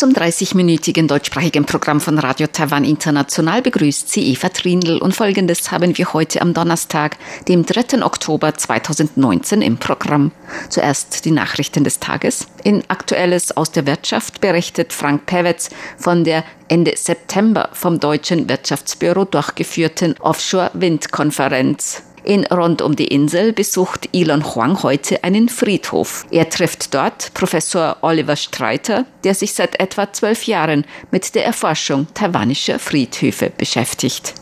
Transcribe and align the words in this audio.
Zum 0.00 0.14
30-minütigen 0.14 1.08
deutschsprachigen 1.08 1.66
Programm 1.66 2.00
von 2.00 2.18
Radio 2.18 2.46
Taiwan 2.46 2.84
International 2.86 3.60
begrüßt 3.60 4.10
sie 4.10 4.32
Eva 4.32 4.48
Trindl 4.48 4.96
und 4.96 5.14
folgendes 5.14 5.70
haben 5.70 5.98
wir 5.98 6.14
heute 6.14 6.40
am 6.40 6.54
Donnerstag, 6.54 7.18
dem 7.48 7.66
3. 7.66 8.02
Oktober 8.02 8.54
2019 8.54 9.60
im 9.60 9.76
Programm. 9.76 10.32
Zuerst 10.70 11.26
die 11.26 11.30
Nachrichten 11.30 11.84
des 11.84 12.00
Tages. 12.00 12.46
In 12.64 12.82
Aktuelles 12.88 13.54
aus 13.54 13.72
der 13.72 13.86
Wirtschaft 13.86 14.40
berichtet 14.40 14.94
Frank 14.94 15.26
Pewetz 15.26 15.68
von 15.98 16.24
der 16.24 16.44
Ende 16.68 16.94
September 16.96 17.68
vom 17.74 18.00
Deutschen 18.00 18.48
Wirtschaftsbüro 18.48 19.26
durchgeführten 19.26 20.14
Offshore-Windkonferenz. 20.18 22.04
In 22.22 22.44
Rund 22.46 22.82
um 22.82 22.96
die 22.96 23.06
Insel 23.06 23.52
besucht 23.52 24.08
Elon 24.12 24.54
Huang 24.54 24.82
heute 24.82 25.24
einen 25.24 25.48
Friedhof. 25.48 26.26
Er 26.30 26.50
trifft 26.50 26.94
dort 26.94 27.32
Professor 27.34 27.96
Oliver 28.02 28.36
Streiter, 28.36 29.06
der 29.24 29.34
sich 29.34 29.54
seit 29.54 29.80
etwa 29.80 30.12
zwölf 30.12 30.44
Jahren 30.44 30.84
mit 31.10 31.34
der 31.34 31.46
Erforschung 31.46 32.06
taiwanischer 32.12 32.78
Friedhöfe 32.78 33.50
beschäftigt. 33.56 34.34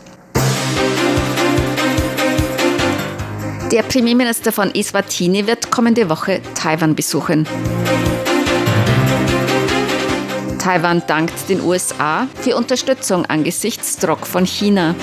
Der 3.71 3.83
Premierminister 3.83 4.51
von 4.51 4.73
Eswatini 4.73 5.45
wird 5.45 5.69
kommende 5.69 6.09
Woche 6.09 6.41
Taiwan 6.55 6.95
besuchen. 6.95 7.47
Taiwan 10.57 11.03
dankt 11.07 11.49
den 11.49 11.61
USA 11.61 12.27
für 12.41 12.55
Unterstützung 12.55 13.25
angesichts 13.25 13.97
Druck 13.97 14.27
von 14.27 14.45
China. 14.45 14.95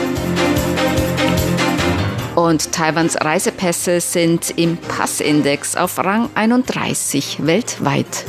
Und 2.37 2.71
Taiwans 2.71 3.17
Reisepässe 3.19 3.99
sind 3.99 4.59
im 4.59 4.77
Passindex 4.77 5.75
auf 5.75 5.99
Rang 5.99 6.29
31 6.35 7.39
weltweit. 7.47 8.27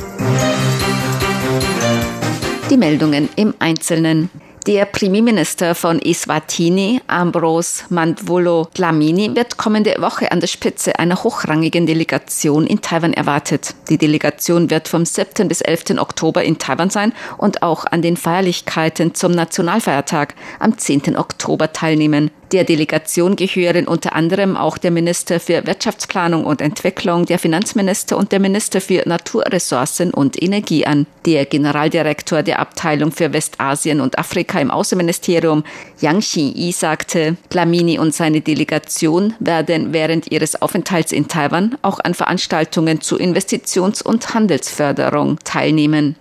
Die 2.70 2.78
Meldungen 2.78 3.28
im 3.36 3.52
Einzelnen. 3.58 4.30
Der 4.66 4.86
Premierminister 4.86 5.74
von 5.74 6.00
Eswatini, 6.00 7.02
Ambros 7.06 7.84
Mandvulo 7.90 8.68
Dlamini, 8.72 9.36
wird 9.36 9.58
kommende 9.58 9.94
Woche 9.98 10.32
an 10.32 10.40
der 10.40 10.46
Spitze 10.46 10.98
einer 10.98 11.22
hochrangigen 11.22 11.86
Delegation 11.86 12.66
in 12.66 12.80
Taiwan 12.80 13.12
erwartet. 13.12 13.74
Die 13.90 13.98
Delegation 13.98 14.70
wird 14.70 14.88
vom 14.88 15.04
7. 15.04 15.48
bis 15.48 15.60
11. 15.60 15.98
Oktober 15.98 16.42
in 16.44 16.56
Taiwan 16.56 16.88
sein 16.88 17.12
und 17.36 17.62
auch 17.62 17.84
an 17.84 18.00
den 18.00 18.16
Feierlichkeiten 18.16 19.14
zum 19.14 19.32
Nationalfeiertag 19.32 20.34
am 20.60 20.78
10. 20.78 21.16
Oktober 21.16 21.74
teilnehmen. 21.74 22.30
Der 22.52 22.64
Delegation 22.64 23.36
gehören 23.36 23.86
unter 23.86 24.14
anderem 24.14 24.56
auch 24.56 24.78
der 24.78 24.90
Minister 24.90 25.38
für 25.38 25.66
Wirtschaftsplanung 25.66 26.46
und 26.46 26.62
Entwicklung, 26.62 27.26
der 27.26 27.38
Finanzminister 27.38 28.16
und 28.16 28.32
der 28.32 28.40
Minister 28.40 28.80
für 28.80 29.02
Naturressourcen 29.06 30.14
und 30.14 30.42
Energie 30.42 30.86
an. 30.86 31.06
Der 31.26 31.44
Generaldirektor 31.44 32.42
der 32.42 32.58
Abteilung 32.58 33.12
für 33.12 33.34
Westasien 33.34 34.00
und 34.00 34.18
Afrika 34.18 34.60
im 34.60 34.70
Außenministerium, 34.70 35.62
Yang 36.00 36.20
Xinyi, 36.20 36.72
sagte, 36.72 37.36
Glamini 37.50 37.98
und 37.98 38.14
seine 38.14 38.40
Delegation 38.40 39.34
werden 39.40 39.92
während 39.92 40.32
ihres 40.32 40.62
Aufenthalts 40.62 41.12
in 41.12 41.28
Taiwan 41.28 41.76
auch 41.82 42.00
an 42.00 42.14
Veranstaltungen 42.14 43.02
zu 43.02 43.18
Investitions- 43.18 44.02
und 44.02 44.32
Handelsförderung 44.32 45.38
teilnehmen. 45.44 46.16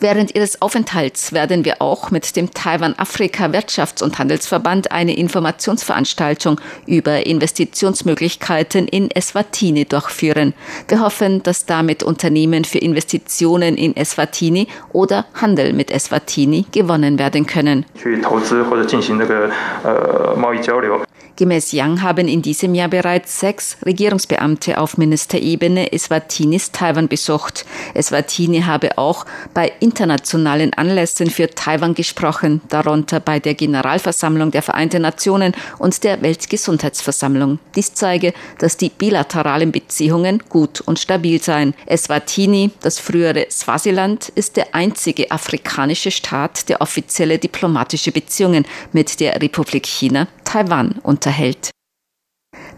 Während 0.00 0.34
ihres 0.34 0.60
Aufenthalts 0.60 1.32
werden 1.32 1.64
wir 1.64 1.80
auch 1.80 2.10
mit 2.10 2.36
dem 2.36 2.52
Taiwan-Afrika-Wirtschafts- 2.52 4.02
und 4.02 4.18
Handelsverband 4.18 4.92
eine 4.92 5.16
Informationsveranstaltung 5.16 6.60
über 6.86 7.26
Investitionsmöglichkeiten 7.26 8.88
in 8.88 9.10
Eswatini 9.10 9.84
durchführen. 9.84 10.54
Wir 10.88 11.00
hoffen, 11.00 11.42
dass 11.42 11.66
damit 11.66 12.02
Unternehmen 12.02 12.64
für 12.64 12.78
Investitionen 12.78 13.76
in 13.76 13.96
Eswatini 13.96 14.68
oder 14.92 15.26
Handel 15.34 15.72
mit 15.72 15.90
Eswatini 15.90 16.66
gewonnen 16.72 17.18
werden 17.18 17.46
können. 17.46 17.86
Gemäß 21.36 21.72
Yang 21.72 22.02
haben 22.02 22.28
in 22.28 22.42
diesem 22.42 22.76
Jahr 22.76 22.86
bereits 22.86 23.40
sechs 23.40 23.76
Regierungsbeamte 23.84 24.78
auf 24.78 24.96
Ministerebene 24.96 25.92
Eswatinis 25.92 26.70
Taiwan 26.70 27.08
besucht. 27.08 27.66
Eswatini 27.92 28.62
habe 28.62 28.98
auch 28.98 29.26
bei 29.52 29.72
internationalen 29.80 30.72
Anlässen 30.74 31.28
für 31.30 31.50
Taiwan 31.50 31.94
gesprochen, 31.94 32.60
darunter 32.68 33.18
bei 33.18 33.40
der 33.40 33.54
Generalversammlung 33.54 34.52
der 34.52 34.62
Vereinten 34.62 35.02
Nationen 35.02 35.54
und 35.78 36.04
der 36.04 36.22
Weltgesundheitsversammlung. 36.22 37.58
Dies 37.74 37.94
zeige, 37.94 38.32
dass 38.58 38.76
die 38.76 38.90
bilateralen 38.90 39.72
Beziehungen 39.72 40.40
gut 40.48 40.82
und 40.82 41.00
stabil 41.00 41.42
seien. 41.42 41.74
Eswatini, 41.86 42.70
das 42.80 43.00
frühere 43.00 43.48
Swasiland, 43.50 44.28
ist 44.36 44.56
der 44.56 44.72
einzige 44.72 45.32
afrikanische 45.32 46.12
Staat, 46.12 46.68
der 46.68 46.80
offizielle 46.80 47.38
diplomatische 47.38 48.12
Beziehungen 48.12 48.64
mit 48.92 49.18
der 49.18 49.42
Republik 49.42 49.86
China, 49.86 50.28
Taiwan 50.54 51.00
unterhält. 51.02 51.70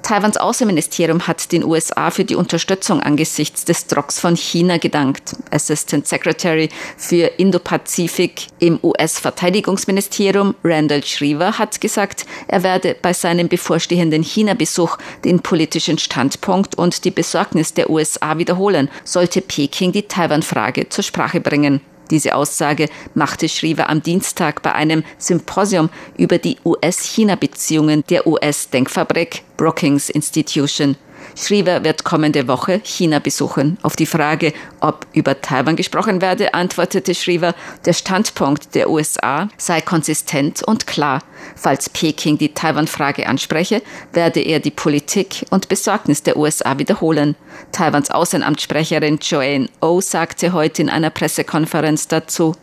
Taiwans 0.01 0.39
Außenministerium 0.39 1.27
hat 1.27 1.53
den 1.53 1.63
USA 1.63 2.11
für 2.11 2.25
die 2.25 2.35
Unterstützung 2.35 3.01
angesichts 3.01 3.67
des 3.67 3.87
Drucks 3.87 4.19
von 4.19 4.35
China 4.35 4.79
gedankt. 4.79 5.37
Assistant 5.51 6.07
Secretary 6.07 6.71
für 6.97 7.27
Indo-Pazifik 7.37 8.47
im 8.61 8.79
US-Verteidigungsministerium 8.83 10.55
Randall 10.65 11.05
Schriever 11.05 11.59
hat 11.59 11.79
gesagt, 11.83 12.25
er 12.49 12.63
werde 12.63 12.97
bei 13.03 13.13
seinem 13.13 13.49
bevorstehenden 13.49 14.23
China-Besuch 14.23 14.97
den 15.27 15.41
politischen 15.41 15.99
Standpunkt 15.99 16.77
und 16.77 17.05
die 17.05 17.11
Besorgnis 17.11 17.75
der 17.75 17.91
USA 17.91 18.39
wiederholen, 18.39 18.89
sollte 19.05 19.43
Peking 19.43 19.93
die 19.93 20.09
Taiwan-Frage 20.09 20.89
zur 20.89 21.05
Sprache 21.05 21.43
bringen. 21.43 21.83
Diese 22.11 22.35
Aussage 22.35 22.89
machte 23.15 23.49
Schriever 23.49 23.89
am 23.89 24.03
Dienstag 24.03 24.63
bei 24.63 24.73
einem 24.73 25.05
Symposium 25.19 25.91
über 26.17 26.39
die 26.39 26.59
US-China-Beziehungen 26.65 28.05
der 28.09 28.27
US-Denkfabrik 28.27 29.43
Brookings 29.57 30.09
Institution. 30.11 30.97
Schriever 31.37 31.85
wird 31.85 32.03
kommende 32.03 32.49
Woche 32.49 32.81
China 32.83 33.19
besuchen. 33.19 33.77
Auf 33.83 33.95
die 33.95 34.07
Frage, 34.07 34.55
ob 34.81 35.07
über 35.13 35.39
Taiwan 35.41 35.77
gesprochen 35.77 36.23
werde, 36.23 36.55
antwortete 36.55 37.15
Schriever, 37.15 37.55
der 37.85 37.93
Standpunkt 37.93 38.75
der 38.75 38.89
USA 38.89 39.49
sei 39.59 39.83
konsistent 39.83 40.63
und 40.63 40.87
klar. 40.87 41.23
Falls 41.55 41.91
Peking 41.91 42.39
die 42.39 42.55
Taiwan-Frage 42.55 43.29
anspreche, 43.29 43.83
werde 44.13 44.41
er 44.41 44.61
die 44.61 44.71
Politik 44.71 45.45
und 45.51 45.69
Besorgnis 45.69 46.23
der 46.23 46.39
USA 46.39 46.79
wiederholen. 46.79 47.37
Taiwans 47.71 48.11
Außenamtssprecherin 48.11 49.19
Joanne 49.21 49.69
O 49.83 49.97
oh 49.97 50.01
sagte 50.01 50.55
heute 50.55 50.81
in 50.81 50.89
einer 50.89 51.11
Pressekonferenz 51.11 52.09
dazu. 52.09 52.55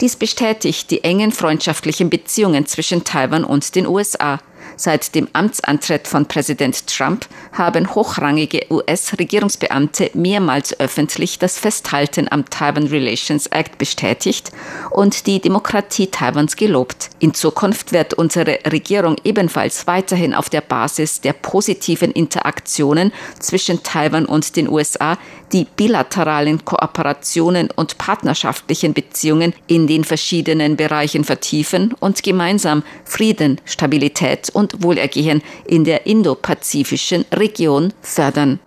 Dies 0.00 0.16
bestätigt 0.16 0.90
die 0.90 1.04
engen 1.04 1.32
freundschaftlichen 1.32 2.10
Beziehungen 2.10 2.66
zwischen 2.66 3.04
Taiwan 3.04 3.44
und 3.44 3.74
den 3.76 3.86
USA. 3.86 4.40
Seit 4.76 5.14
dem 5.14 5.28
Amtsantritt 5.32 6.08
von 6.08 6.26
Präsident 6.26 6.86
Trump 6.86 7.26
haben 7.52 7.94
hochrangige 7.94 8.66
US-Regierungsbeamte 8.70 10.10
mehrmals 10.14 10.78
öffentlich 10.80 11.38
das 11.38 11.58
Festhalten 11.58 12.26
am 12.30 12.48
Taiwan 12.50 12.88
Relations 12.88 13.46
Act 13.48 13.78
bestätigt 13.78 14.50
und 14.90 15.26
die 15.26 15.40
Demokratie 15.40 16.08
Taiwans 16.08 16.56
gelobt. 16.56 17.10
In 17.20 17.34
Zukunft 17.34 17.92
wird 17.92 18.14
unsere 18.14 18.58
Regierung 18.70 19.16
ebenfalls 19.24 19.86
weiterhin 19.86 20.34
auf 20.34 20.50
der 20.50 20.60
Basis 20.60 21.20
der 21.20 21.32
positiven 21.32 22.10
Interaktionen 22.10 23.12
zwischen 23.38 23.82
Taiwan 23.82 24.26
und 24.26 24.56
den 24.56 24.68
USA 24.68 25.18
die 25.54 25.66
bilateralen 25.76 26.64
Kooperationen 26.64 27.70
und 27.76 27.96
partnerschaftlichen 27.96 28.92
Beziehungen 28.92 29.54
in 29.68 29.86
den 29.86 30.02
verschiedenen 30.02 30.76
Bereichen 30.76 31.22
vertiefen 31.22 31.94
und 32.00 32.22
gemeinsam 32.24 32.82
Frieden, 33.04 33.60
Stabilität 33.64 34.50
und 34.52 34.82
Wohlergehen 34.82 35.42
in 35.66 35.84
der 35.84 36.06
indopazifischen 36.06 37.24
Region 37.32 37.92
fördern. 38.02 38.58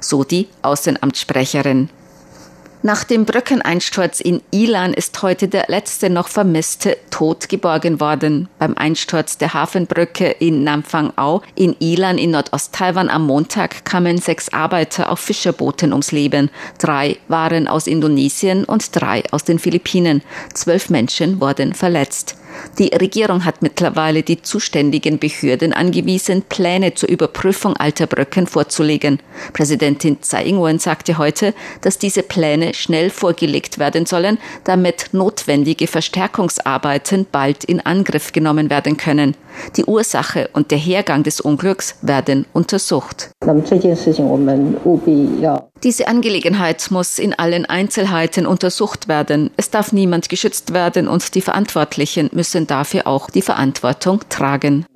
So 0.00 0.24
die 0.24 0.48
Außenamtssprecherin. 0.62 1.90
Nach 2.82 3.02
dem 3.02 3.24
Brückeneinsturz 3.24 4.20
in 4.20 4.40
Ilan 4.52 4.94
ist 4.94 5.20
heute 5.20 5.48
der 5.48 5.64
letzte 5.66 6.10
noch 6.10 6.28
Vermisste 6.28 6.96
tot 7.10 7.48
geborgen 7.48 7.98
worden. 7.98 8.48
Beim 8.60 8.76
Einsturz 8.76 9.36
der 9.36 9.52
Hafenbrücke 9.52 10.28
in 10.28 10.62
Namfangau 10.62 11.42
in 11.56 11.74
Ilan 11.80 12.18
in 12.18 12.30
Nordost-Taiwan 12.30 13.10
am 13.10 13.26
Montag 13.26 13.84
kamen 13.84 14.18
sechs 14.18 14.52
Arbeiter 14.52 15.10
auf 15.10 15.18
Fischerbooten 15.18 15.92
ums 15.92 16.12
Leben. 16.12 16.50
Drei 16.78 17.16
waren 17.26 17.66
aus 17.66 17.88
Indonesien 17.88 18.62
und 18.62 18.94
drei 18.94 19.24
aus 19.32 19.42
den 19.42 19.58
Philippinen. 19.58 20.22
Zwölf 20.54 20.88
Menschen 20.88 21.40
wurden 21.40 21.74
verletzt. 21.74 22.36
Die 22.78 22.88
Regierung 22.88 23.44
hat 23.44 23.62
mittlerweile 23.62 24.22
die 24.22 24.42
zuständigen 24.42 25.18
Behörden 25.18 25.72
angewiesen, 25.72 26.42
Pläne 26.48 26.94
zur 26.94 27.08
Überprüfung 27.08 27.76
alter 27.76 28.06
Brücken 28.06 28.46
vorzulegen. 28.46 29.20
Präsidentin 29.52 30.20
Tsai 30.22 30.44
Ing-wen 30.46 30.78
sagte 30.78 31.18
heute, 31.18 31.54
dass 31.80 31.98
diese 31.98 32.22
Pläne 32.22 32.74
schnell 32.74 33.10
vorgelegt 33.10 33.78
werden 33.78 34.06
sollen, 34.06 34.38
damit 34.64 35.10
notwendige 35.12 35.86
Verstärkungsarbeiten 35.86 37.26
bald 37.30 37.64
in 37.64 37.80
Angriff 37.80 38.32
genommen 38.32 38.70
werden 38.70 38.96
können. 38.96 39.34
Die 39.76 39.84
Ursache 39.84 40.50
und 40.52 40.70
der 40.70 40.78
Hergang 40.78 41.22
des 41.22 41.40
Unglücks 41.40 41.96
werden 42.02 42.46
untersucht. 42.52 43.30
Diese 45.84 46.08
Angelegenheit 46.08 46.90
muss 46.90 47.20
in 47.20 47.38
allen 47.38 47.64
Einzelheiten 47.64 48.46
untersucht 48.46 49.06
werden. 49.06 49.50
Es 49.56 49.70
darf 49.70 49.92
niemand 49.92 50.28
geschützt 50.28 50.74
werden 50.74 51.06
und 51.06 51.34
die 51.36 51.40
Verantwortlichen 51.40 52.30
müssen 52.32 52.66
dafür 52.66 53.06
auch 53.06 53.30
die 53.30 53.42
Verantwortung 53.42 54.20
tragen. 54.28 54.86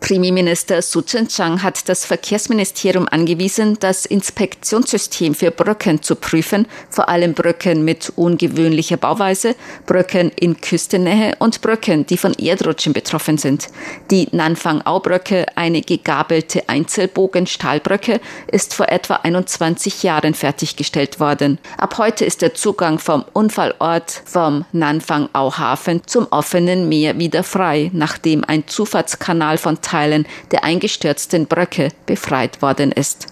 Premierminister 0.00 0.80
Su 0.80 1.02
Tseng-Chang 1.02 1.62
hat 1.62 1.88
das 1.88 2.04
Verkehrsministerium 2.04 3.08
angewiesen, 3.10 3.78
das 3.80 4.06
Inspektionssystem 4.06 5.34
für 5.34 5.50
Brücken 5.50 6.02
zu 6.02 6.14
prüfen, 6.14 6.66
vor 6.88 7.08
allem 7.08 7.34
Brücken 7.34 7.84
mit 7.84 8.12
ungewöhnlicher 8.14 8.96
Bauweise, 8.96 9.56
Brücken 9.86 10.30
in 10.36 10.60
Küstennähe 10.60 11.34
und 11.40 11.60
Brücken, 11.62 12.06
die 12.06 12.16
von 12.16 12.32
Erdrutschen 12.34 12.92
betroffen 12.92 13.38
sind. 13.38 13.68
Die 14.10 14.28
Nanfang-Au-Brücke, 14.30 15.46
eine 15.56 15.82
gegabelte 15.82 16.68
Einzelbogen-Stahlbrücke, 16.68 18.20
ist 18.46 18.74
vor 18.74 18.88
etwa 18.88 19.16
21 19.16 20.04
Jahren 20.04 20.34
fertiggestellt 20.34 21.18
worden. 21.18 21.58
Ab 21.76 21.98
heute 21.98 22.24
ist 22.24 22.40
der 22.40 22.54
Zugang 22.54 23.00
vom 23.00 23.24
Unfallort 23.32 24.22
vom 24.24 24.64
Nanfang-Au-Hafen 24.72 26.02
zum 26.06 26.28
offenen 26.30 26.88
Meer 26.88 27.18
wieder 27.18 27.42
frei, 27.42 27.90
nachdem 27.92 28.44
ein 28.44 28.66
Zufahrtskanal 28.68 29.58
von 29.58 29.82
Teilen 29.88 30.26
der 30.50 30.64
eingestürzten 30.64 31.46
Brücke 31.46 31.88
befreit 32.04 32.60
worden 32.60 32.92
ist. 32.92 33.28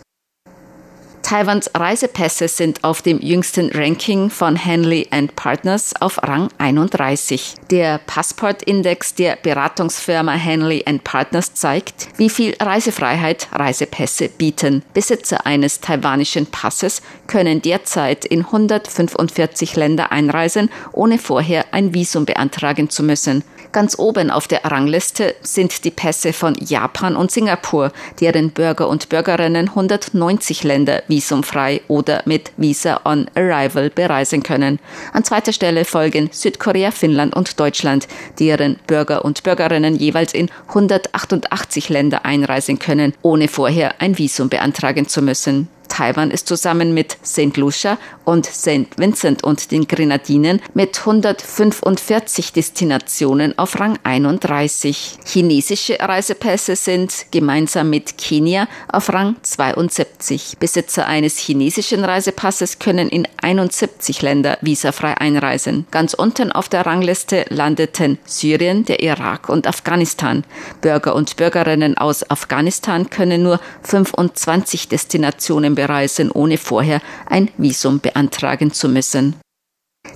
Taiwans 1.29 1.69
Reisepässe 1.75 2.47
sind 2.47 2.85
auf 2.85 3.03
dem 3.03 3.19
jüngsten 3.19 3.71
Ranking 3.75 4.31
von 4.31 4.55
Henley 4.55 5.09
Partners 5.35 5.93
auf 6.01 6.23
Rang 6.23 6.51
31. 6.59 7.57
Der 7.69 7.99
Passportindex 7.99 9.17
der 9.17 9.35
Beratungsfirma 9.35 10.35
Henley 10.35 10.85
Partners 11.03 11.53
zeigt, 11.53 12.07
wie 12.17 12.31
viel 12.31 12.55
Reisefreiheit 12.61 13.49
Reisepässe 13.51 14.29
bieten. 14.29 14.85
Besitzer 14.95 15.45
eines 15.47 15.81
taiwanischen 15.81 16.47
Passes 16.47 17.03
können 17.27 17.61
derzeit 17.61 18.25
in 18.25 18.45
145 18.45 19.75
Länder 19.75 20.13
einreisen, 20.13 20.71
ohne 20.93 21.19
vorher 21.19 21.65
ein 21.73 21.93
Visum 21.93 22.25
beantragen 22.25 22.89
zu 22.89 23.03
müssen. 23.03 23.43
Ganz 23.77 23.99
oben 23.99 24.31
auf 24.31 24.49
der 24.49 24.65
Rangliste 24.65 25.35
sind 25.43 25.85
die 25.85 25.91
Pässe 25.91 26.33
von 26.33 26.55
Japan 26.55 27.15
und 27.15 27.31
Singapur, 27.31 27.93
deren 28.21 28.51
Bürger 28.51 28.89
und 28.89 29.11
Bürgerinnen 29.11 29.69
190 29.69 30.65
Länder 30.65 31.03
visumfrei 31.09 31.83
oder 31.87 32.23
mit 32.25 32.53
Visa 32.57 33.03
on 33.05 33.27
Arrival 33.35 33.91
bereisen 33.91 34.43
können. 34.43 34.79
An 35.13 35.25
zweiter 35.25 35.53
Stelle 35.53 35.85
folgen 35.85 36.31
Südkorea, 36.33 36.91
Finnland 36.91 37.37
und 37.37 37.61
Deutschland, 37.61 38.09
deren 38.39 38.77
Bürger 38.87 39.27
und 39.27 39.43
Bürgerinnen 39.43 39.95
jeweils 39.95 40.33
in 40.33 40.51
188 40.69 41.91
Länder 41.91 42.25
einreisen 42.25 42.79
können, 42.79 43.13
ohne 43.21 43.47
vorher 43.47 44.01
ein 44.01 44.17
Visum 44.17 44.49
beantragen 44.49 45.07
zu 45.07 45.21
müssen. 45.21 45.69
Taiwan 45.89 46.31
ist 46.31 46.49
zusammen 46.49 46.95
mit 46.95 47.17
St. 47.25 47.57
Lucia 47.57 47.99
und 48.25 48.47
St. 48.47 48.99
Vincent 48.99 49.45
und 49.45 49.71
den 49.71 49.87
Grenadinen 49.87 50.61
mit 50.75 50.99
145 50.99 52.53
Destinationen 52.53 53.57
auf 53.59 53.79
Rang 53.79 53.99
31. 54.03 55.19
Chinesische 55.25 55.99
Reisepässe 56.01 56.77
sind 56.77 57.27
gemeinsam 57.31 57.91
mit 57.91 58.19
Kenia 58.19 58.67
auf 58.91 59.13
Rang 59.13 59.37
72. 59.43 60.57
Besitzer 60.59 61.07
eines 61.07 61.39
chinesischen 61.39 62.05
Reisepasses 62.05 62.79
können 62.79 63.09
in 63.09 63.29
71 63.41 64.23
Länder 64.23 64.59
visafrei 64.61 65.17
einreisen. 65.17 65.87
Ganz 65.91 66.15
unten 66.15 66.51
auf 66.51 66.69
der 66.69 66.85
Rangliste 66.85 67.45
landeten 67.49 68.19
Syrien, 68.25 68.85
der 68.85 69.03
Irak 69.03 69.49
und 69.49 69.67
Afghanistan. 69.67 70.45
Bürger 70.81 71.15
und 71.15 71.37
Bürgerinnen 71.37 71.97
aus 71.97 72.29
Afghanistan 72.29 73.09
können 73.11 73.43
nur 73.43 73.61
25 73.83 74.89
Destinationen 74.89 75.76
bereisen, 75.77 76.33
ohne 76.33 76.59
vorher 76.59 77.01
ein 77.27 77.51
Visum 77.57 78.01
beantragen 78.01 78.73
zu 78.73 78.89
müssen. 78.89 79.37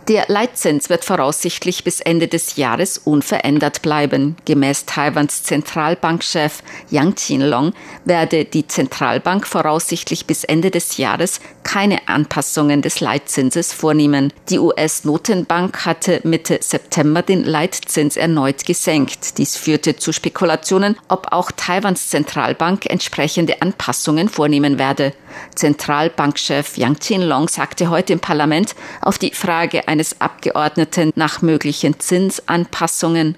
Der 0.08 0.24
Leitzins 0.28 0.88
wird 0.88 1.04
voraussichtlich 1.04 1.84
bis 1.84 2.00
Ende 2.00 2.26
des 2.26 2.56
Jahres 2.56 2.98
unverändert 2.98 3.82
bleiben. 3.82 4.36
Gemäß 4.44 4.86
Taiwans 4.86 5.42
Zentralbankchef 5.44 6.62
Yang 6.90 7.14
Qinlong 7.14 7.72
werde 8.04 8.44
die 8.44 8.66
Zentralbank 8.66 9.46
voraussichtlich 9.46 10.26
bis 10.26 10.44
Ende 10.44 10.70
des 10.70 10.96
Jahres 10.96 11.40
keine 11.70 12.08
Anpassungen 12.08 12.82
des 12.82 12.98
Leitzinses 12.98 13.72
vornehmen. 13.72 14.32
Die 14.48 14.58
US-Notenbank 14.58 15.86
hatte 15.86 16.20
Mitte 16.24 16.58
September 16.60 17.22
den 17.22 17.44
Leitzins 17.44 18.16
erneut 18.16 18.66
gesenkt. 18.66 19.38
Dies 19.38 19.56
führte 19.56 19.94
zu 19.94 20.12
Spekulationen, 20.12 20.96
ob 21.06 21.28
auch 21.30 21.52
Taiwans 21.52 22.08
Zentralbank 22.08 22.86
entsprechende 22.86 23.62
Anpassungen 23.62 24.28
vornehmen 24.28 24.80
werde. 24.80 25.12
Zentralbankchef 25.54 26.76
Yang 26.76 26.98
Qinlong 26.98 27.46
sagte 27.46 27.88
heute 27.88 28.14
im 28.14 28.20
Parlament 28.20 28.74
auf 29.00 29.18
die 29.18 29.30
Frage 29.32 29.86
eines 29.86 30.20
Abgeordneten 30.20 31.12
nach 31.14 31.40
möglichen 31.40 32.00
Zinsanpassungen. 32.00 33.36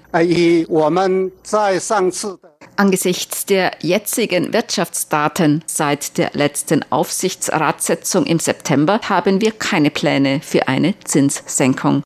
Angesichts 2.75 3.45
der 3.45 3.71
jetzigen 3.81 4.53
Wirtschaftsdaten 4.53 5.63
seit 5.65 6.17
der 6.17 6.31
letzten 6.33 6.83
Aufsichtsratssitzung 6.91 8.25
im 8.25 8.39
September 8.39 8.99
haben 9.07 9.41
wir 9.41 9.51
keine 9.51 9.89
Pläne 9.89 10.39
für 10.41 10.67
eine 10.67 10.95
Zinssenkung. 11.03 12.03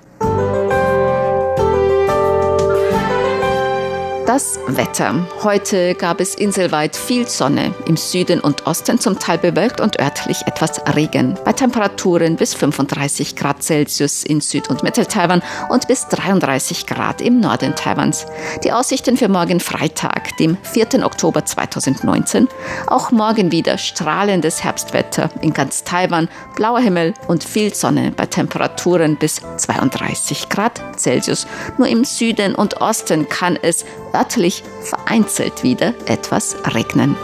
Das 4.26 4.60
Wetter. 4.68 5.26
Heute 5.42 5.96
gab 5.96 6.20
es 6.20 6.36
inselweit 6.36 6.94
viel 6.94 7.26
Sonne, 7.26 7.74
im 7.86 7.96
Süden 7.96 8.38
und 8.38 8.66
Osten 8.68 9.00
zum 9.00 9.18
Teil 9.18 9.38
bewölkt 9.38 9.80
und 9.80 9.98
örtlich 10.00 10.42
etwas 10.46 10.80
Regen. 10.94 11.36
Bei 11.44 11.52
Temperaturen 11.52 12.36
bis 12.36 12.54
35 12.54 13.34
Grad 13.34 13.64
Celsius 13.64 14.22
in 14.22 14.40
Süd- 14.40 14.70
und 14.70 14.84
Mittel-Taiwan 14.84 15.42
und 15.70 15.88
bis 15.88 16.06
33 16.06 16.86
Grad 16.86 17.20
im 17.20 17.40
Norden 17.40 17.74
Taiwans. 17.74 18.26
Die 18.62 18.70
Aussichten 18.70 19.16
für 19.16 19.28
morgen 19.28 19.58
Freitag, 19.58 20.36
dem 20.36 20.56
4. 20.62 21.04
Oktober 21.04 21.44
2019. 21.44 22.46
Auch 22.86 23.10
morgen 23.10 23.50
wieder 23.50 23.76
strahlendes 23.76 24.62
Herbstwetter 24.62 25.30
in 25.40 25.52
ganz 25.52 25.82
Taiwan, 25.82 26.28
blauer 26.54 26.80
Himmel 26.80 27.14
und 27.26 27.42
viel 27.42 27.74
Sonne 27.74 28.12
bei 28.16 28.26
Temperaturen 28.26 29.16
bis 29.16 29.40
32 29.56 30.48
Grad 30.48 30.80
Celsius. 30.96 31.48
Nur 31.76 31.88
im 31.88 32.04
Süden 32.04 32.54
und 32.54 32.80
Osten 32.80 33.28
kann 33.28 33.58
es 33.60 33.84
örtlich 34.14 34.62
vereinzelt 34.82 35.62
wieder 35.62 35.94
etwas 36.06 36.56
regnen. 36.74 37.16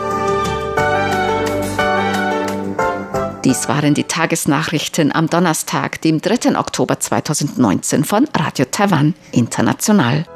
Dies 3.45 3.69
waren 3.69 3.95
die 3.95 4.05
Tagesnachrichten 4.05 5.15
am 5.15 5.31
Donnerstag, 5.31 6.01
dem 6.03 6.21
3. 6.21 6.59
Oktober 6.59 7.01
2019 7.01 8.05
von 8.05 8.29
Radio 8.35 8.67
Taiwan 8.71 9.15
International. 9.33 10.27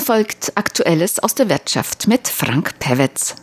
Folgt 0.00 0.52
Aktuelles 0.54 1.18
aus 1.18 1.34
der 1.34 1.48
Wirtschaft 1.48 2.08
mit 2.08 2.28
Frank 2.28 2.78
Pewetz. 2.78 3.34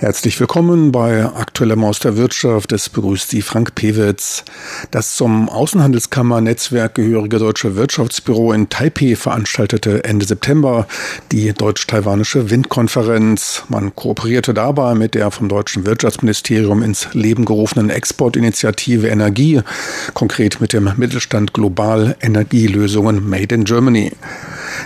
Herzlich 0.00 0.38
willkommen 0.38 0.92
bei 0.92 1.24
Aktueller 1.24 1.74
Maus 1.74 1.98
der 1.98 2.16
Wirtschaft. 2.16 2.70
Es 2.70 2.88
begrüßt 2.88 3.30
Sie 3.30 3.42
Frank 3.42 3.74
Pewitz. 3.74 4.44
Das 4.92 5.16
zum 5.16 5.48
Außenhandelskammer-Netzwerk 5.48 6.94
gehörige 6.94 7.40
Deutsche 7.40 7.74
Wirtschaftsbüro 7.74 8.52
in 8.52 8.68
Taipei 8.68 9.16
veranstaltete 9.16 10.04
Ende 10.04 10.24
September 10.24 10.86
die 11.32 11.52
deutsch-taiwanische 11.52 12.48
Windkonferenz. 12.48 13.64
Man 13.70 13.96
kooperierte 13.96 14.54
dabei 14.54 14.94
mit 14.94 15.16
der 15.16 15.32
vom 15.32 15.48
deutschen 15.48 15.84
Wirtschaftsministerium 15.84 16.84
ins 16.84 17.12
Leben 17.12 17.44
gerufenen 17.44 17.90
Exportinitiative 17.90 19.08
Energie, 19.08 19.62
konkret 20.14 20.60
mit 20.60 20.74
dem 20.74 20.92
Mittelstand 20.96 21.54
Global 21.54 22.14
Energielösungen 22.20 23.28
Made 23.28 23.52
in 23.52 23.64
Germany. 23.64 24.12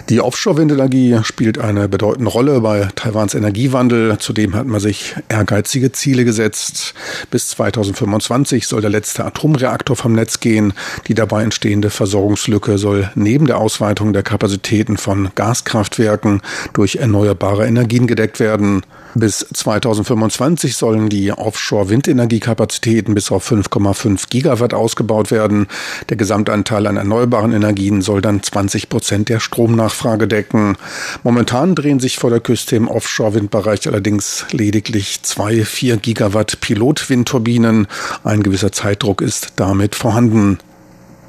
Die 0.08 0.20
Offshore-Windenergie 0.20 1.18
spielt 1.22 1.58
eine 1.58 1.88
bedeutende 1.88 2.30
Rolle 2.30 2.60
bei 2.60 2.88
Taiwans 2.94 3.34
Energiewandel. 3.34 4.18
Zudem 4.18 4.54
hat 4.54 4.66
man 4.66 4.80
sich 4.80 5.14
ehrgeizige 5.28 5.92
Ziele 5.92 6.24
gesetzt. 6.24 6.94
Bis 7.30 7.48
2025 7.48 8.66
soll 8.66 8.80
der 8.80 8.90
letzte 8.90 9.24
Atomreaktor 9.24 9.96
vom 9.96 10.12
Netz 10.12 10.40
gehen. 10.40 10.72
Die 11.08 11.14
dabei 11.14 11.42
entstehende 11.42 11.90
Versorgungslücke 11.90 12.78
soll 12.78 13.10
neben 13.14 13.46
der 13.46 13.58
Ausweitung 13.58 14.12
der 14.12 14.22
Kapazitäten 14.22 14.96
von 14.96 15.30
Gaskraftwerken 15.34 16.42
durch 16.72 16.96
erneuerbare 16.96 17.66
Energien 17.66 18.06
gedeckt 18.06 18.40
werden. 18.40 18.82
Bis 19.14 19.46
2025 19.52 20.74
sollen 20.74 21.10
die 21.10 21.32
Offshore-Windenergiekapazitäten 21.32 23.14
bis 23.14 23.30
auf 23.30 23.50
5,5 23.50 24.30
Gigawatt 24.30 24.72
ausgebaut 24.72 25.30
werden. 25.30 25.66
Der 26.08 26.16
Gesamtanteil 26.16 26.86
an 26.86 26.96
erneuerbaren 26.96 27.52
Energien 27.52 28.00
soll 28.00 28.22
dann 28.22 28.42
20 28.42 28.88
Prozent 28.88 29.28
der 29.28 29.40
Stromnachfrage 29.72 30.28
decken. 30.28 30.76
Momentan 31.22 31.74
drehen 31.74 31.98
sich 31.98 32.18
vor 32.18 32.30
der 32.30 32.40
Küste 32.40 32.76
im 32.76 32.88
Offshore-Windbereich 32.88 33.88
allerdings 33.88 34.44
lediglich 34.50 35.22
zwei 35.22 35.64
4 35.64 35.96
Gigawatt 35.96 36.60
Pilotwindturbinen. 36.60 37.86
Ein 38.22 38.42
gewisser 38.42 38.72
Zeitdruck 38.72 39.22
ist 39.22 39.54
damit 39.56 39.94
vorhanden. 39.94 40.58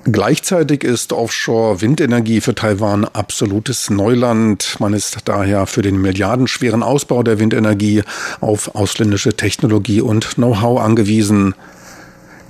Gleichzeitig 0.06 0.84
ist 0.84 1.14
Offshore-Windenergie 1.14 2.42
für 2.42 2.54
Taiwan 2.54 3.06
absolutes 3.06 3.90
Neuland. 3.90 4.76
Man 4.80 4.94
ist 4.94 5.20
daher 5.24 5.66
für 5.66 5.82
den 5.82 6.02
milliardenschweren 6.02 6.84
Ausbau 6.84 7.24
der 7.24 7.40
Windenergie 7.40 8.04
auf 8.42 8.76
ausländische 8.76 9.38
Technologie 9.38 10.02
und 10.02 10.36
Know-how 10.36 10.82
angewiesen. 10.82 11.56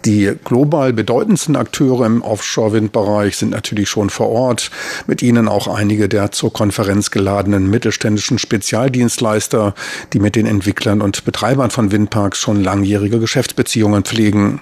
Die 0.06 0.34
global 0.44 0.92
bedeutendsten 0.92 1.56
Akteure 1.56 2.06
im 2.06 2.22
Offshore-Windbereich 2.22 3.38
sind 3.38 3.52
natürlich 3.52 3.88
schon 3.88 4.10
vor 4.10 4.30
Ort, 4.30 4.70
mit 5.08 5.22
ihnen 5.22 5.48
auch 5.48 5.70
einige 5.70 6.10
der 6.10 6.34
zur 6.34 6.52
Konferenz 6.52 7.10
geladenen 7.10 7.70
mittelständischen 7.70 8.38
Spezialdienstleister, 8.38 9.74
die 10.12 10.20
mit 10.20 10.36
den 10.36 10.46
Entwicklern 10.46 11.02
und 11.02 11.24
Betreibern 11.24 11.72
von 11.72 11.94
Windparks 11.94 12.40
schon 12.40 12.62
langjährige 12.62 13.20
Geschäftsbeziehungen 13.20 14.04
pflegen. 14.04 14.60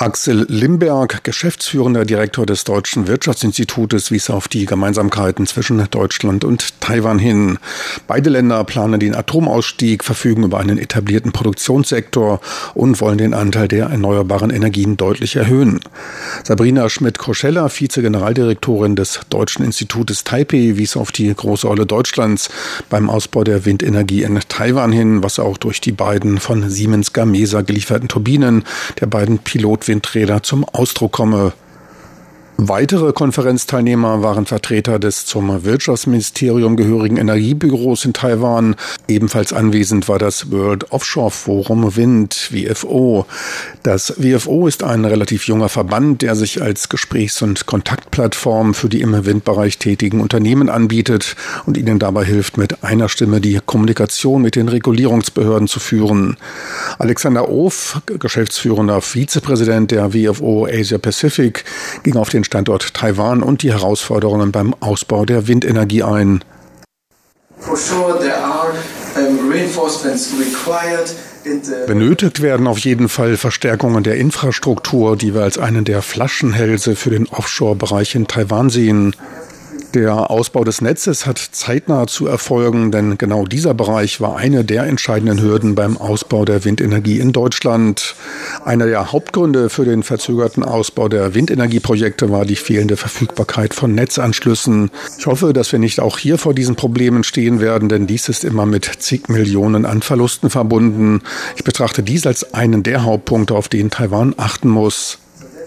Axel 0.00 0.46
Limberg, 0.48 1.24
geschäftsführender 1.24 2.04
Direktor 2.04 2.46
des 2.46 2.62
Deutschen 2.62 3.08
Wirtschaftsinstitutes, 3.08 4.12
wies 4.12 4.30
auf 4.30 4.46
die 4.46 4.64
Gemeinsamkeiten 4.64 5.44
zwischen 5.48 5.84
Deutschland 5.90 6.44
und 6.44 6.80
Taiwan 6.80 7.18
hin. 7.18 7.58
Beide 8.06 8.30
Länder 8.30 8.62
planen 8.62 9.00
den 9.00 9.16
Atomausstieg, 9.16 10.04
verfügen 10.04 10.44
über 10.44 10.60
einen 10.60 10.78
etablierten 10.78 11.32
Produktionssektor 11.32 12.40
und 12.74 13.00
wollen 13.00 13.18
den 13.18 13.34
Anteil 13.34 13.66
der 13.66 13.86
erneuerbaren 13.86 14.50
Energien 14.50 14.96
deutlich 14.96 15.34
erhöhen. 15.34 15.80
Sabrina 16.44 16.88
Schmidt-Koschella, 16.88 17.68
Vize-Generaldirektorin 17.68 18.94
des 18.94 19.18
Deutschen 19.30 19.64
Institutes 19.64 20.22
Taipei, 20.22 20.76
wies 20.76 20.96
auf 20.96 21.10
die 21.10 21.34
große 21.34 21.66
Rolle 21.66 21.86
Deutschlands 21.86 22.50
beim 22.88 23.10
Ausbau 23.10 23.42
der 23.42 23.64
Windenergie 23.64 24.22
in 24.22 24.38
Taiwan 24.48 24.92
hin, 24.92 25.24
was 25.24 25.40
auch 25.40 25.58
durch 25.58 25.80
die 25.80 25.90
beiden 25.90 26.38
von 26.38 26.70
Siemens 26.70 27.12
Gamesa 27.12 27.62
gelieferten 27.62 28.06
Turbinen 28.06 28.62
der 29.00 29.06
beiden 29.06 29.40
Pilot 29.40 29.87
Windräder 29.88 30.42
zum 30.42 30.64
Ausdruck 30.64 31.12
komme. 31.12 31.52
Weitere 32.60 33.12
Konferenzteilnehmer 33.12 34.24
waren 34.24 34.44
Vertreter 34.44 34.98
des 34.98 35.24
zum 35.26 35.64
Wirtschaftsministerium 35.64 36.76
gehörigen 36.76 37.16
Energiebüros 37.16 38.04
in 38.04 38.14
Taiwan. 38.14 38.74
Ebenfalls 39.06 39.52
anwesend 39.52 40.08
war 40.08 40.18
das 40.18 40.50
World 40.50 40.90
Offshore 40.90 41.30
Forum 41.30 41.94
Wind, 41.94 42.48
WFO. 42.50 43.26
Das 43.84 44.14
WFO 44.16 44.66
ist 44.66 44.82
ein 44.82 45.04
relativ 45.04 45.46
junger 45.46 45.68
Verband, 45.68 46.22
der 46.22 46.34
sich 46.34 46.60
als 46.60 46.88
Gesprächs- 46.88 47.42
und 47.42 47.66
Kontaktplattform 47.66 48.74
für 48.74 48.88
die 48.88 49.02
im 49.02 49.24
Windbereich 49.24 49.78
tätigen 49.78 50.20
Unternehmen 50.20 50.68
anbietet 50.68 51.36
und 51.64 51.76
ihnen 51.76 52.00
dabei 52.00 52.24
hilft, 52.24 52.58
mit 52.58 52.82
einer 52.82 53.08
Stimme 53.08 53.40
die 53.40 53.60
Kommunikation 53.64 54.42
mit 54.42 54.56
den 54.56 54.68
Regulierungsbehörden 54.68 55.68
zu 55.68 55.78
führen. 55.78 56.36
Alexander 56.98 57.48
Of, 57.48 58.02
geschäftsführender 58.18 59.00
Vizepräsident 59.00 59.92
der 59.92 60.12
WFO 60.12 60.66
Asia 60.66 60.98
Pacific, 60.98 61.64
ging 62.02 62.16
auf 62.16 62.30
den 62.30 62.47
Standort 62.48 62.94
Taiwan 62.94 63.42
und 63.42 63.62
die 63.62 63.72
Herausforderungen 63.72 64.52
beim 64.52 64.74
Ausbau 64.80 65.26
der 65.26 65.48
Windenergie 65.48 66.02
ein. 66.02 66.42
Benötigt 71.86 72.40
werden 72.40 72.66
auf 72.66 72.78
jeden 72.78 73.10
Fall 73.10 73.36
Verstärkungen 73.36 74.02
der 74.02 74.16
Infrastruktur, 74.16 75.16
die 75.18 75.34
wir 75.34 75.42
als 75.42 75.58
einen 75.58 75.84
der 75.84 76.00
Flaschenhälse 76.00 76.96
für 76.96 77.10
den 77.10 77.26
Offshore-Bereich 77.28 78.14
in 78.14 78.26
Taiwan 78.26 78.70
sehen. 78.70 79.14
Der 79.94 80.30
Ausbau 80.30 80.64
des 80.64 80.82
Netzes 80.82 81.24
hat 81.24 81.38
zeitnah 81.38 82.06
zu 82.06 82.26
erfolgen, 82.26 82.92
denn 82.92 83.16
genau 83.16 83.46
dieser 83.46 83.72
Bereich 83.72 84.20
war 84.20 84.36
eine 84.36 84.62
der 84.62 84.82
entscheidenden 84.82 85.40
Hürden 85.40 85.74
beim 85.74 85.96
Ausbau 85.96 86.44
der 86.44 86.66
Windenergie 86.66 87.18
in 87.18 87.32
Deutschland. 87.32 88.14
Einer 88.62 88.84
der 88.84 89.12
Hauptgründe 89.12 89.70
für 89.70 89.86
den 89.86 90.02
verzögerten 90.02 90.62
Ausbau 90.62 91.08
der 91.08 91.34
Windenergieprojekte 91.34 92.30
war 92.30 92.44
die 92.44 92.56
fehlende 92.56 92.98
Verfügbarkeit 92.98 93.72
von 93.72 93.94
Netzanschlüssen. 93.94 94.90
Ich 95.18 95.26
hoffe, 95.26 95.54
dass 95.54 95.72
wir 95.72 95.78
nicht 95.78 96.00
auch 96.00 96.18
hier 96.18 96.36
vor 96.36 96.52
diesen 96.52 96.76
Problemen 96.76 97.24
stehen 97.24 97.60
werden, 97.62 97.88
denn 97.88 98.06
dies 98.06 98.28
ist 98.28 98.44
immer 98.44 98.66
mit 98.66 98.84
zig 98.98 99.28
Millionen 99.28 99.86
an 99.86 100.02
Verlusten 100.02 100.50
verbunden. 100.50 101.22
Ich 101.56 101.64
betrachte 101.64 102.02
dies 102.02 102.26
als 102.26 102.52
einen 102.52 102.82
der 102.82 103.04
Hauptpunkte, 103.04 103.54
auf 103.54 103.68
den 103.70 103.88
Taiwan 103.88 104.34
achten 104.36 104.68
muss. 104.68 105.18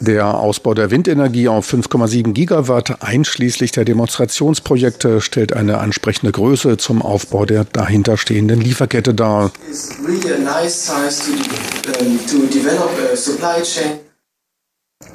Der 0.01 0.33
Ausbau 0.33 0.73
der 0.73 0.89
Windenergie 0.89 1.47
auf 1.47 1.71
5,7 1.71 2.33
Gigawatt 2.33 3.03
einschließlich 3.03 3.71
der 3.71 3.85
Demonstrationsprojekte 3.85 5.21
stellt 5.21 5.53
eine 5.53 5.77
ansprechende 5.77 6.31
Größe 6.31 6.77
zum 6.77 7.03
Aufbau 7.03 7.45
der 7.45 7.65
dahinterstehenden 7.65 8.59
Lieferkette 8.59 9.13
dar. 9.13 9.51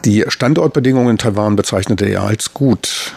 Die 0.05 0.25
Standortbedingungen 0.29 1.11
in 1.11 1.19
Taiwan 1.19 1.57
bezeichnete 1.57 2.07
er 2.07 2.23
als 2.23 2.55
gut. 2.55 3.13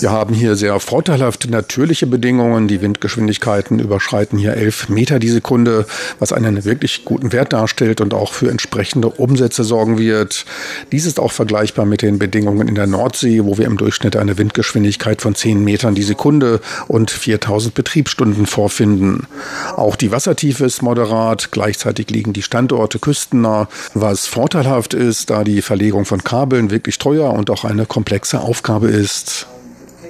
Wir 0.00 0.10
haben 0.12 0.32
hier 0.32 0.54
sehr 0.54 0.78
vorteilhafte 0.78 1.50
natürliche 1.50 2.06
Bedingungen. 2.06 2.68
Die 2.68 2.80
Windgeschwindigkeiten 2.80 3.80
überschreiten 3.80 4.38
hier 4.38 4.54
11 4.54 4.88
Meter 4.90 5.18
die 5.18 5.30
Sekunde, 5.30 5.86
was 6.20 6.32
einen 6.32 6.64
wirklich 6.64 7.04
guten 7.04 7.32
Wert 7.32 7.52
darstellt 7.52 8.00
und 8.00 8.14
auch 8.14 8.32
für 8.32 8.48
entsprechende 8.48 9.08
Umsätze 9.08 9.64
sorgen 9.64 9.98
wird. 9.98 10.44
Dies 10.92 11.04
ist 11.04 11.18
auch 11.18 11.32
vergleichbar 11.32 11.84
mit 11.84 12.02
den 12.02 12.20
Bedingungen 12.20 12.68
in 12.68 12.76
der 12.76 12.86
Nordsee, 12.86 13.44
wo 13.44 13.58
wir 13.58 13.66
im 13.66 13.76
Durchschnitt 13.76 14.14
eine 14.14 14.38
Windgeschwindigkeit 14.38 15.20
von 15.20 15.34
10 15.34 15.64
Metern 15.64 15.96
die 15.96 16.04
Sekunde 16.04 16.60
und 16.86 17.10
4000 17.10 17.74
Betriebsstunden 17.74 18.46
vorfinden. 18.46 19.26
Auch 19.74 19.96
die 19.96 20.12
Wassertiefe 20.12 20.64
ist 20.64 20.80
moderat. 20.80 21.50
Gleichzeitig 21.50 22.08
liegen 22.10 22.32
die 22.32 22.42
Standorte 22.42 23.00
küstennah, 23.00 23.68
was 23.94 24.26
vorteilhaft 24.26 24.94
ist, 24.94 25.30
da 25.30 25.42
die 25.42 25.60
Verlegung 25.60 26.04
von 26.04 26.22
Kabeln 26.22 26.70
wirklich 26.70 26.98
teuer 26.98 27.15
teuer 27.16 27.32
und 27.32 27.50
auch 27.50 27.64
eine 27.64 27.86
komplexe 27.86 28.40
Aufgabe 28.40 28.88
ist. 28.88 29.46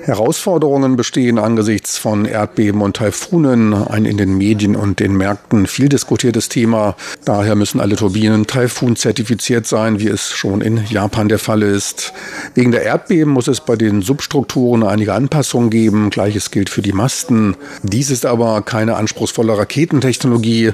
Herausforderungen 0.07 0.95
bestehen 0.95 1.37
angesichts 1.37 1.99
von 1.99 2.27
Erdbeben 2.27 2.81
und 2.81 2.97
Taifunen, 2.97 3.75
ein 3.75 4.05
in 4.05 4.17
den 4.17 4.39
Medien 4.39 4.77
und 4.77 5.01
den 5.01 5.17
Märkten 5.17 5.67
viel 5.67 5.89
diskutiertes 5.89 6.49
Thema. 6.49 6.95
Daher 7.25 7.57
müssen 7.57 7.81
alle 7.81 7.97
Turbinen 7.97 8.47
Taifun-zertifiziert 8.47 9.67
sein, 9.67 9.99
wie 9.99 10.07
es 10.07 10.31
schon 10.31 10.61
in 10.61 10.87
Japan 10.89 11.29
der 11.29 11.41
Fall 11.41 11.63
ist. 11.63 12.13
Wegen 12.55 12.71
der 12.71 12.85
Erdbeben 12.85 13.33
muss 13.33 13.49
es 13.49 13.61
bei 13.61 13.75
den 13.75 14.01
Substrukturen 14.01 14.85
einige 14.85 15.13
Anpassungen 15.13 15.71
geben. 15.71 16.11
Gleiches 16.11 16.53
gilt 16.53 16.71
für 16.71 16.83
die 16.83 16.93
Masten. 16.93 17.57
Dies 17.83 18.11
ist 18.11 18.27
aber 18.27 18.63
keine 18.63 18.95
anspruchsvolle 18.95 19.59
Raketentechnologie. 19.59 20.71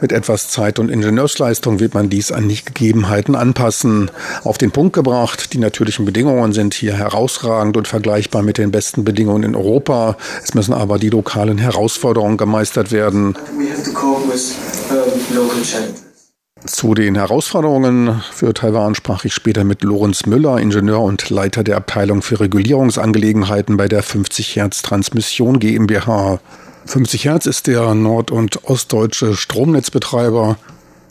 Mit 0.00 0.10
etwas 0.10 0.48
Zeit 0.48 0.80
und 0.80 0.90
Ingenieursleistung 0.90 1.78
wird 1.78 1.94
man 1.94 2.10
dies 2.10 2.32
an 2.32 2.48
die 2.48 2.58
Gegebenheiten 2.64 3.36
anpassen. 3.36 4.10
Auf 4.42 4.58
den 4.58 4.72
Punkt 4.72 4.92
gebracht, 4.92 5.52
die 5.52 5.58
natürlichen 5.58 6.04
Bedingungen 6.04 6.52
sind 6.52 6.74
hier 6.74 6.94
herausragend 6.94 7.76
und 7.76 7.86
vergleichbar 7.86 8.42
mit 8.42 8.58
den 8.58 8.71
besten 8.72 9.04
Bedingungen 9.04 9.44
in 9.44 9.54
Europa. 9.54 10.16
Es 10.42 10.54
müssen 10.54 10.72
aber 10.72 10.98
die 10.98 11.10
lokalen 11.10 11.58
Herausforderungen 11.58 12.36
gemeistert 12.36 12.90
werden. 12.90 13.36
Zu 16.66 16.94
den 16.94 17.16
Herausforderungen 17.16 18.22
für 18.32 18.54
Taiwan 18.54 18.94
sprach 18.94 19.24
ich 19.24 19.34
später 19.34 19.64
mit 19.64 19.82
Lorenz 19.82 20.26
Müller, 20.26 20.58
Ingenieur 20.58 21.00
und 21.00 21.28
Leiter 21.28 21.64
der 21.64 21.76
Abteilung 21.76 22.22
für 22.22 22.38
Regulierungsangelegenheiten 22.38 23.76
bei 23.76 23.88
der 23.88 24.02
50 24.02 24.56
Hertz 24.56 24.82
Transmission 24.82 25.58
GmbH. 25.58 26.40
50 26.86 27.24
Hertz 27.24 27.46
ist 27.46 27.66
der 27.66 27.94
nord- 27.94 28.30
und 28.30 28.64
ostdeutsche 28.64 29.34
Stromnetzbetreiber 29.34 30.56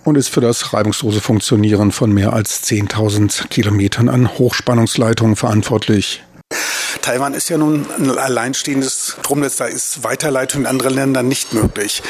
und 0.06 0.18
ist 0.18 0.30
für 0.30 0.42
das 0.42 0.74
reibungslose 0.74 1.22
Funktionieren 1.22 1.92
von 1.92 2.12
mehr 2.12 2.34
als 2.34 2.64
10.000 2.64 3.50
Kilometern 3.50 4.10
an 4.10 4.38
Hochspannungsleitungen 4.38 5.36
verantwortlich. 5.36 6.24
Taiwan 7.02 7.34
ist 7.34 7.50
ja 7.50 7.58
nun 7.58 7.88
ein 7.98 8.18
alleinstehendes 8.18 9.18
Stromnetz, 9.20 9.56
da 9.56 9.66
ist 9.66 10.04
Weiterleitung 10.04 10.62
in 10.62 10.68
andere 10.68 10.90
Länder 10.90 11.24
nicht 11.24 11.54
möglich. 11.54 12.04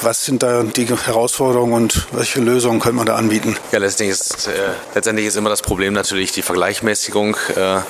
Was 0.00 0.24
sind 0.24 0.42
da 0.42 0.62
die 0.62 0.86
Herausforderungen 0.86 1.74
und 1.74 2.06
welche 2.12 2.40
Lösungen 2.40 2.80
könnte 2.80 2.96
man 2.96 3.06
da 3.06 3.16
anbieten? 3.16 3.56
Ja, 3.72 3.78
letztendlich 3.78 4.18
ist, 4.18 4.48
äh, 4.48 4.50
letztendlich 4.94 5.26
ist 5.26 5.36
immer 5.36 5.50
das 5.50 5.62
Problem 5.62 5.92
natürlich 5.92 6.32
die 6.32 6.42
Vergleichmäßigung. 6.42 7.36
Äh, 7.56 7.80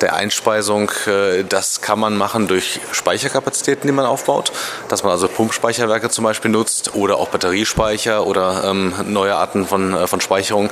der 0.00 0.14
Einspeisung, 0.14 0.90
äh, 1.06 1.44
das 1.44 1.80
kann 1.80 1.98
man 1.98 2.16
machen 2.16 2.48
durch 2.48 2.80
Speicherkapazitäten, 2.92 3.86
die 3.86 3.92
man 3.92 4.06
aufbaut, 4.06 4.52
dass 4.88 5.02
man 5.02 5.12
also 5.12 5.28
Pumpspeicherwerke 5.28 6.10
zum 6.10 6.24
Beispiel 6.24 6.50
nutzt 6.50 6.94
oder 6.94 7.16
auch 7.16 7.28
Batteriespeicher 7.28 8.26
oder 8.26 8.64
ähm, 8.64 8.94
neue 9.06 9.36
Arten 9.36 9.66
von, 9.66 9.94
äh, 9.94 10.06
von 10.06 10.20
Speicherung. 10.20 10.70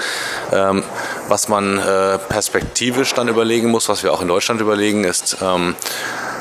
Ähm, 0.52 0.82
was 1.28 1.48
man 1.48 1.78
äh, 1.78 2.18
perspektivisch 2.18 3.14
dann 3.14 3.28
überlegen 3.28 3.70
muss, 3.70 3.88
was 3.88 4.02
wir 4.02 4.12
auch 4.12 4.22
in 4.22 4.28
Deutschland 4.28 4.60
überlegen, 4.60 5.04
ist, 5.04 5.38
ähm, 5.42 5.76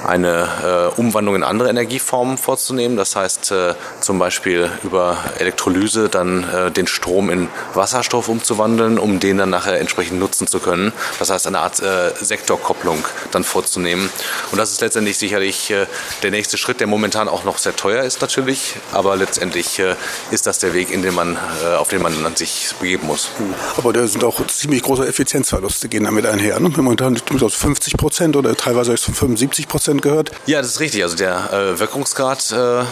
eine 0.07 0.91
äh, 0.95 0.99
Umwandlung 0.99 1.35
in 1.35 1.43
andere 1.43 1.69
Energieformen 1.69 2.37
vorzunehmen. 2.37 2.97
Das 2.97 3.15
heißt 3.15 3.51
äh, 3.51 3.75
zum 3.99 4.19
Beispiel 4.19 4.69
über 4.83 5.17
Elektrolyse 5.37 6.09
dann 6.09 6.43
äh, 6.43 6.71
den 6.71 6.87
Strom 6.87 7.29
in 7.29 7.49
Wasserstoff 7.73 8.29
umzuwandeln, 8.29 8.97
um 8.97 9.19
den 9.19 9.37
dann 9.37 9.49
nachher 9.49 9.79
entsprechend 9.79 10.19
nutzen 10.19 10.47
zu 10.47 10.59
können. 10.59 10.93
Das 11.19 11.29
heißt 11.29 11.47
eine 11.47 11.59
Art 11.59 11.79
äh, 11.81 12.11
Sektorkopplung 12.19 13.03
dann 13.31 13.43
vorzunehmen. 13.43 14.09
Und 14.51 14.57
das 14.57 14.71
ist 14.71 14.81
letztendlich 14.81 15.17
sicherlich 15.17 15.71
äh, 15.71 15.85
der 16.23 16.31
nächste 16.31 16.57
Schritt, 16.57 16.79
der 16.79 16.87
momentan 16.87 17.27
auch 17.27 17.43
noch 17.43 17.57
sehr 17.57 17.75
teuer 17.75 18.03
ist 18.03 18.21
natürlich, 18.21 18.75
aber 18.93 19.15
letztendlich 19.15 19.79
äh, 19.79 19.95
ist 20.31 20.47
das 20.47 20.59
der 20.59 20.73
Weg, 20.73 20.91
in 20.91 21.01
den 21.01 21.13
man, 21.13 21.37
auf 21.77 21.89
den 21.89 22.01
man 22.01 22.35
sich 22.35 22.69
begeben 22.79 23.07
muss. 23.07 23.29
Aber 23.77 23.93
da 23.93 24.07
sind 24.07 24.23
auch 24.23 24.45
ziemlich 24.47 24.81
große 24.81 25.07
Effizienzverluste 25.07 25.89
gehen 25.89 26.03
damit 26.03 26.25
einher. 26.25 26.59
Ne? 26.59 26.69
Momentan 26.69 27.19
aus 27.41 27.55
50 27.55 27.97
Prozent 27.97 28.35
oder 28.35 28.55
teilweise 28.55 28.93
aus 28.93 29.03
75 29.03 29.67
Prozent 29.67 29.96
Prozent 29.97 30.01
gehört? 30.01 30.31
Ja, 30.45 30.61
das 30.61 30.71
ist 30.71 30.79
richtig. 30.79 31.03
Also 31.03 31.15
der 31.15 31.51
äh, 31.51 31.79
Wirkungsgrad 31.79 32.51
äh, 32.51 32.83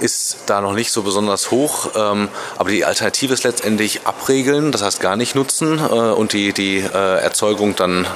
ist 0.00 0.36
da 0.46 0.60
noch 0.60 0.72
nicht 0.72 0.90
so 0.90 1.02
besonders 1.02 1.50
hoch, 1.50 1.90
ähm, 1.94 2.28
aber 2.56 2.70
die 2.70 2.84
Alternative 2.84 3.32
ist 3.34 3.44
letztendlich 3.44 4.06
abregeln, 4.06 4.72
das 4.72 4.82
heißt 4.82 5.00
gar 5.00 5.16
nicht 5.16 5.34
nutzen 5.34 5.78
äh, 5.78 5.82
und 5.82 6.32
die, 6.32 6.52
die 6.52 6.78
äh, 6.78 7.20
Erzeugung 7.20 7.76
dann 7.76 8.06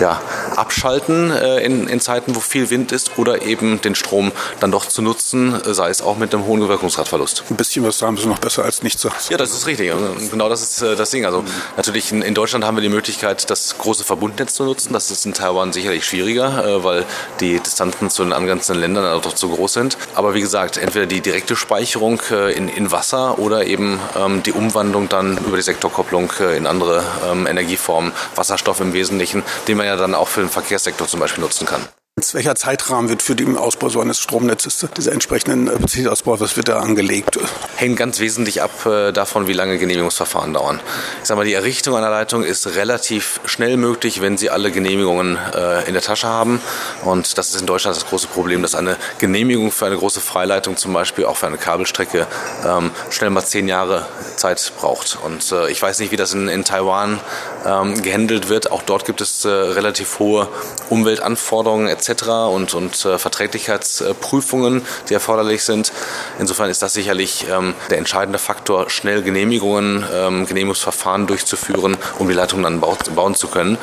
ja, 0.00 0.20
abschalten 0.56 1.30
äh, 1.30 1.60
in, 1.60 1.86
in 1.86 2.00
Zeiten, 2.00 2.34
wo 2.34 2.40
viel 2.40 2.70
Wind 2.70 2.92
ist 2.92 3.18
oder 3.18 3.42
eben 3.42 3.80
den 3.80 3.94
Strom 3.94 4.32
dann 4.58 4.70
doch 4.70 4.86
zu 4.86 5.02
nutzen, 5.02 5.54
äh, 5.54 5.74
sei 5.74 5.90
es 5.90 6.02
auch 6.02 6.16
mit 6.16 6.34
einem 6.34 6.46
hohen 6.46 6.66
Wirkungsgradverlust. 6.68 7.44
Ein 7.50 7.56
bisschen 7.56 7.84
was 7.84 8.00
haben 8.02 8.16
sie 8.16 8.26
noch 8.26 8.38
besser 8.38 8.64
als 8.64 8.82
nichts. 8.82 9.06
Ja, 9.28 9.36
das 9.36 9.52
ist 9.52 9.66
richtig. 9.66 9.92
Genau 10.30 10.48
das 10.48 10.62
ist 10.62 10.82
äh, 10.82 10.96
das 10.96 11.10
Ding. 11.10 11.24
Also 11.24 11.44
natürlich 11.76 12.12
in, 12.12 12.22
in, 12.22 12.34
Deutschland 12.34 12.64
haben 12.64 12.76
wir 12.76 12.82
die 12.82 12.88
Möglichkeit, 12.88 13.50
das 13.50 13.76
große 13.78 14.04
Verbundnetz 14.04 14.54
zu 14.54 14.64
nutzen. 14.64 14.92
Das 14.92 15.10
ist 15.10 15.24
in 15.26 15.34
Taiwan 15.34 15.72
sicherlich 15.72 16.04
schwieriger, 16.04 16.64
äh, 16.64 16.84
weil 16.84 17.04
die 17.40 17.60
Distanzen 17.60 18.10
zu 18.10 18.22
den 18.22 18.32
angrenzenden 18.32 18.80
Ländern 18.80 19.20
doch 19.22 19.34
zu 19.34 19.50
groß 19.50 19.72
sind. 19.72 19.98
Aber 20.14 20.34
wie 20.34 20.40
gesagt, 20.40 20.76
entweder 20.76 21.06
die 21.10 21.20
direkte 21.20 21.56
Speicherung 21.56 22.20
äh, 22.30 22.52
in, 22.52 22.68
in 22.68 22.90
Wasser 22.90 23.38
oder 23.38 23.66
eben 23.66 23.98
ähm, 24.16 24.42
die 24.42 24.52
Umwandlung 24.52 25.08
dann 25.08 25.36
über 25.38 25.56
die 25.56 25.62
Sektorkopplung 25.62 26.32
äh, 26.40 26.56
in 26.56 26.66
andere 26.66 27.04
ähm, 27.30 27.46
Energieformen, 27.46 28.12
Wasserstoff 28.34 28.80
im 28.80 28.92
Wesentlichen, 28.92 29.42
den 29.68 29.76
man 29.76 29.86
ja 29.86 29.96
dann 29.96 30.14
auch 30.14 30.28
für 30.28 30.40
den 30.40 30.50
Verkehrssektor 30.50 31.06
zum 31.06 31.20
Beispiel 31.20 31.42
nutzen 31.42 31.66
kann. 31.66 31.86
Welcher 32.32 32.54
Zeitrahmen 32.54 33.08
wird 33.08 33.22
für 33.22 33.34
den 33.34 33.56
Ausbau 33.56 33.88
so 33.88 34.00
eines 34.00 34.18
Stromnetzes, 34.18 34.86
dieser 34.96 35.12
entsprechenden 35.12 35.64
Beziehungsausbau, 35.64 36.38
was 36.38 36.56
wird 36.56 36.68
da 36.68 36.78
angelegt? 36.78 37.38
Hängt 37.76 37.96
ganz 37.96 38.20
wesentlich 38.20 38.60
ab 38.62 38.84
äh, 38.84 39.10
davon, 39.10 39.46
wie 39.46 39.54
lange 39.54 39.78
Genehmigungsverfahren 39.78 40.52
dauern. 40.52 40.80
Ich 41.22 41.28
sage 41.28 41.38
mal, 41.38 41.44
die 41.44 41.54
Errichtung 41.54 41.96
einer 41.96 42.10
Leitung 42.10 42.44
ist 42.44 42.76
relativ 42.76 43.40
schnell 43.46 43.78
möglich, 43.78 44.20
wenn 44.20 44.36
Sie 44.36 44.50
alle 44.50 44.70
Genehmigungen 44.70 45.38
äh, 45.54 45.86
in 45.86 45.94
der 45.94 46.02
Tasche 46.02 46.28
haben. 46.28 46.60
Und 47.04 47.38
das 47.38 47.54
ist 47.54 47.60
in 47.60 47.66
Deutschland 47.66 47.96
das 47.96 48.06
große 48.06 48.26
Problem, 48.26 48.60
dass 48.60 48.74
eine 48.74 48.96
Genehmigung 49.18 49.72
für 49.72 49.86
eine 49.86 49.96
große 49.96 50.20
Freileitung, 50.20 50.76
zum 50.76 50.92
Beispiel 50.92 51.24
auch 51.24 51.38
für 51.38 51.46
eine 51.46 51.58
Kabelstrecke, 51.58 52.26
ähm, 52.66 52.90
schnell 53.08 53.30
mal 53.30 53.44
zehn 53.44 53.66
Jahre 53.66 54.06
Zeit 54.36 54.72
braucht. 54.78 55.18
Und 55.24 55.50
äh, 55.52 55.70
ich 55.70 55.80
weiß 55.80 56.00
nicht, 56.00 56.12
wie 56.12 56.16
das 56.16 56.34
in, 56.34 56.48
in 56.48 56.64
Taiwan 56.64 57.18
ähm, 57.64 58.02
gehandelt 58.02 58.50
wird. 58.50 58.70
Auch 58.70 58.82
dort 58.82 59.06
gibt 59.06 59.20
es 59.22 59.46
relativ 59.46 60.18
hohe 60.18 60.48
Umweltanforderungen 60.90 61.88
etc 61.88 62.09
und, 62.10 62.74
und 62.74 63.04
äh, 63.04 63.18
Verträglichkeitsprüfungen, 63.18 64.82
die 65.08 65.14
erforderlich 65.14 65.64
sind. 65.64 65.92
Insofern 66.38 66.70
ist 66.70 66.82
das 66.82 66.92
sicherlich 66.92 67.46
ähm, 67.50 67.74
der 67.90 67.98
entscheidende 67.98 68.38
Faktor, 68.38 68.90
schnell 68.90 69.22
Genehmigungen, 69.22 70.04
ähm, 70.12 70.46
Genehmigungsverfahren 70.46 71.26
durchzuführen, 71.26 71.96
um 72.18 72.28
die 72.28 72.34
Leitung 72.34 72.62
dann 72.62 72.80
bau 72.80 72.96
bauen 73.14 73.34
zu 73.34 73.48
können. 73.48 73.78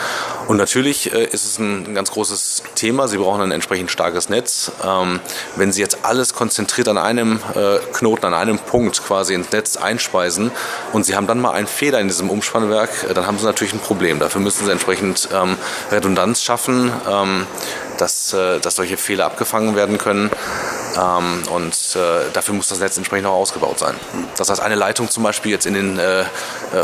Und 0.47 0.57
natürlich 0.57 1.13
äh, 1.13 1.25
ist 1.25 1.45
es 1.45 1.57
ein, 1.59 1.85
ein, 1.85 1.95
ganz 1.95 2.11
großes 2.11 2.63
Thema. 2.75 3.07
Sie 3.07 3.17
brauchen 3.17 3.41
ein 3.41 3.51
entsprechend 3.51 3.91
starkes 3.91 4.29
Netz. 4.29 4.71
Ähm, 4.83 5.19
wenn 5.55 5.71
Sie 5.71 5.81
jetzt 5.81 5.99
alles 6.03 6.33
konzentriert 6.33 6.87
an 6.87 6.97
einem 6.97 7.39
äh, 7.55 7.77
Knoten, 7.93 8.25
an 8.25 8.33
einem 8.33 8.59
Punkt 8.59 9.03
quasi 9.03 9.33
ins 9.33 9.51
Netz 9.51 9.77
einspeisen 9.77 10.51
und 10.93 11.05
Sie 11.05 11.15
haben 11.15 11.27
dann 11.27 11.39
mal 11.39 11.51
einen 11.51 11.67
Fehler 11.67 11.99
in 11.99 12.07
diesem 12.07 12.29
Umspannwerk, 12.29 12.89
äh, 13.09 13.13
dann 13.13 13.27
haben 13.27 13.37
Sie 13.37 13.45
natürlich 13.45 13.73
ein 13.73 13.79
Problem. 13.79 14.19
Dafür 14.19 14.41
müssen 14.41 14.65
Sie 14.65 14.71
entsprechend 14.71 15.29
ähm, 15.33 15.57
Redundanz 15.91 16.41
schaffen. 16.41 16.91
Ähm, 17.09 17.45
dass, 17.97 18.33
äh, 18.33 18.59
dass 18.59 18.75
solche 18.75 18.97
Fehler 18.97 19.25
abgefangen 19.25 19.75
werden 19.75 19.97
können. 19.97 20.29
Ähm, 20.97 21.43
und 21.51 21.73
äh, 21.95 22.31
dafür 22.33 22.55
muss 22.55 22.69
das 22.69 22.79
Netz 22.79 22.97
entsprechend 22.97 23.27
auch 23.27 23.33
ausgebaut 23.33 23.79
sein. 23.79 23.95
Das 24.37 24.49
heißt, 24.49 24.61
eine 24.61 24.75
Leitung 24.75 25.09
zum 25.09 25.23
Beispiel 25.23 25.51
jetzt 25.51 25.65
in 25.65 25.73
den 25.73 25.99
äh, 25.99 26.21
äh 26.21 26.25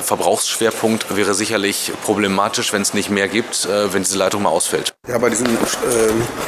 Verbrauchsschwerpunkt 0.02 1.16
wäre 1.16 1.34
sicherlich 1.34 1.92
problematisch, 2.04 2.74
wenn 2.74 2.82
es 2.82 2.94
nicht 2.94 3.10
mehr 3.10 3.28
gibt, 3.28 3.66
äh, 3.66 3.94
wenn 3.94 4.04
diese 4.04 4.18
Leitung 4.18 4.44
mal 4.44 4.50
ausfällt. 4.50 4.94
Ja, 5.08 5.18
bei 5.18 5.30
diesen 5.30 5.48
äh, 5.48 5.50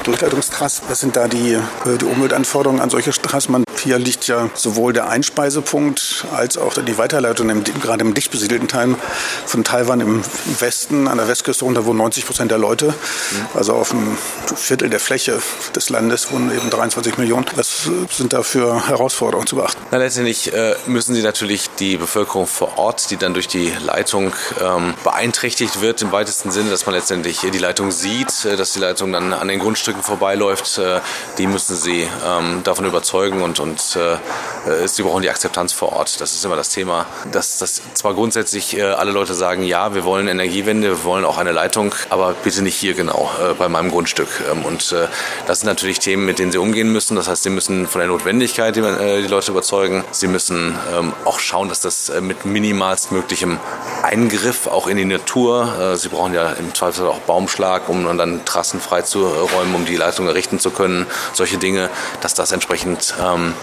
Durchleitungstrassen, 0.04 0.86
was 0.88 1.00
sind 1.00 1.16
da 1.16 1.28
die, 1.28 1.54
äh, 1.54 1.98
die 2.00 2.06
Umweltanforderungen 2.06 2.82
an 2.82 2.90
solche 2.90 3.14
Straßen? 3.14 3.52
Man, 3.52 3.64
hier 3.84 3.98
liegt 3.98 4.28
ja 4.28 4.50
sowohl 4.54 4.94
der 4.94 5.10
Einspeisepunkt 5.10 6.26
als 6.34 6.58
auch 6.58 6.74
die 6.74 6.98
Weiterleitung, 6.98 7.50
im, 7.50 7.64
gerade 7.64 8.02
im 8.02 8.14
dicht 8.14 8.32
besiedelten 8.32 8.68
Teil 8.68 8.96
von 9.46 9.64
Taiwan 9.64 10.02
im 10.02 10.24
Westen, 10.60 11.08
an 11.08 11.18
der 11.18 11.28
Westküste 11.28 11.66
runter, 11.66 11.86
wo 11.86 11.94
90 11.94 12.26
Prozent 12.26 12.52
der 12.52 12.58
Leute, 12.58 12.94
also 13.54 13.74
auf 13.74 13.92
einem 13.92 14.18
Viertel 14.56 14.90
der 14.90 15.00
Fläche 15.00 15.40
des 15.76 15.90
Landes, 15.90 16.32
wohnen 16.32 16.56
eben 16.56 16.70
23 16.70 17.18
Millionen. 17.18 17.46
Was 17.56 17.90
sind 18.10 18.34
da 18.34 18.44
für 18.44 18.86
Herausforderungen 18.90 19.48
zu 19.48 19.56
beachten? 19.56 19.82
Na, 19.90 19.98
letztendlich 19.98 20.52
äh, 20.52 20.76
müssen 20.88 21.16
Sie 21.16 21.22
natürlich 21.22 21.70
die 21.80 21.96
Bevölkerung 21.96 22.48
vor 22.48 22.78
Ort, 22.78 23.10
die 23.12 23.16
dann 23.16 23.34
durch 23.34 23.48
die 23.48 23.72
Leitung 23.86 24.34
ähm, 24.62 24.94
beeinträchtigt 25.06 25.80
wird, 25.80 26.02
im 26.02 26.12
weitesten 26.12 26.52
Sinne, 26.52 26.70
dass 26.70 26.86
man 26.86 26.96
letztendlich 26.96 27.40
die 27.40 27.58
Leitung 27.58 27.92
sieht, 27.92 28.44
äh, 28.44 28.58
dass 28.58 28.74
die 28.74 28.80
Leitung 28.80 29.14
dann 29.14 29.32
an 29.32 29.48
den 29.48 29.60
Grundstücken 29.60 30.04
vorbeiläuft, 30.04 30.78
äh, 30.80 31.00
die 31.38 31.48
müssen 31.48 31.78
Sie 31.78 32.06
ähm, 32.26 32.62
davon 32.66 32.84
überzeugen 32.84 33.42
und, 33.42 33.62
und 33.62 33.80
äh, 33.96 34.16
äh, 34.84 34.88
Sie 34.88 35.04
brauchen 35.04 35.22
die 35.22 35.30
Akzeptanz 35.30 35.72
vor 35.72 35.94
Ort. 35.94 36.20
Das 36.20 36.34
ist 36.34 36.44
immer 36.44 36.58
das 36.58 36.70
Thema, 36.70 37.06
dass, 37.32 37.58
dass 37.60 37.82
zwar 37.94 38.16
grundsätzlich 38.16 38.76
äh, 38.76 38.82
alle 38.82 39.12
Leute 39.12 39.34
sagen, 39.34 39.64
ja, 39.64 39.96
wir 39.96 40.04
wollen 40.04 40.28
Energiewende, 40.28 40.90
wir 40.90 41.04
wollen 41.06 41.24
auch 41.24 41.38
eine 41.38 41.54
Leitung, 41.54 41.96
aber 42.10 42.34
bitte 42.44 42.64
nicht 42.64 42.76
hier 42.76 42.96
genau 42.96 43.32
bei 43.58 43.70
meinem 43.70 43.92
Grundstück. 43.92 44.28
Ähm, 44.52 44.66
und 44.66 44.94
das 45.48 45.60
sind 45.60 45.68
natürlich 45.68 46.00
Themen, 46.00 46.26
mit 46.26 46.40
denen 46.40 46.52
Sie 46.52 46.58
umgehen 46.58 46.92
müssen. 46.92 47.16
Das 47.16 47.30
heißt, 47.30 47.45
Sie 47.46 47.52
müssen 47.52 47.86
von 47.86 48.00
der 48.00 48.08
Notwendigkeit 48.08 48.76
die, 48.76 48.80
äh, 48.80 49.22
die 49.22 49.28
Leute 49.28 49.52
überzeugen. 49.52 50.04
Sie 50.10 50.26
müssen 50.26 50.76
ähm, 50.92 51.14
auch 51.26 51.38
schauen, 51.38 51.70
dass 51.70 51.80
das 51.80 52.10
äh, 52.10 52.20
mit 52.20 52.44
minimalstmöglichem 52.44 53.60
Eingriff 54.02 54.66
auch 54.66 54.88
in 54.88 54.98
die 54.98 55.06
Natur, 55.06 55.72
äh, 55.80 55.96
Sie 55.96 56.10
brauchen 56.10 56.34
ja 56.34 56.54
im 56.54 56.74
Zweifel 56.74 57.06
auch 57.06 57.20
Baumschlag, 57.20 57.88
um 57.88 58.18
dann 58.18 58.46
Trassen 58.46 58.80
freizuräumen, 58.80 59.76
um 59.76 59.86
die 59.86 59.96
Leitung 59.96 60.28
errichten 60.28 60.58
zu 60.58 60.72
können. 60.72 61.06
Solche 61.34 61.60
Dinge, 61.60 61.92
dass 62.22 62.34
das 62.34 62.52
entsprechend 62.52 63.14
ähm, 63.24 63.54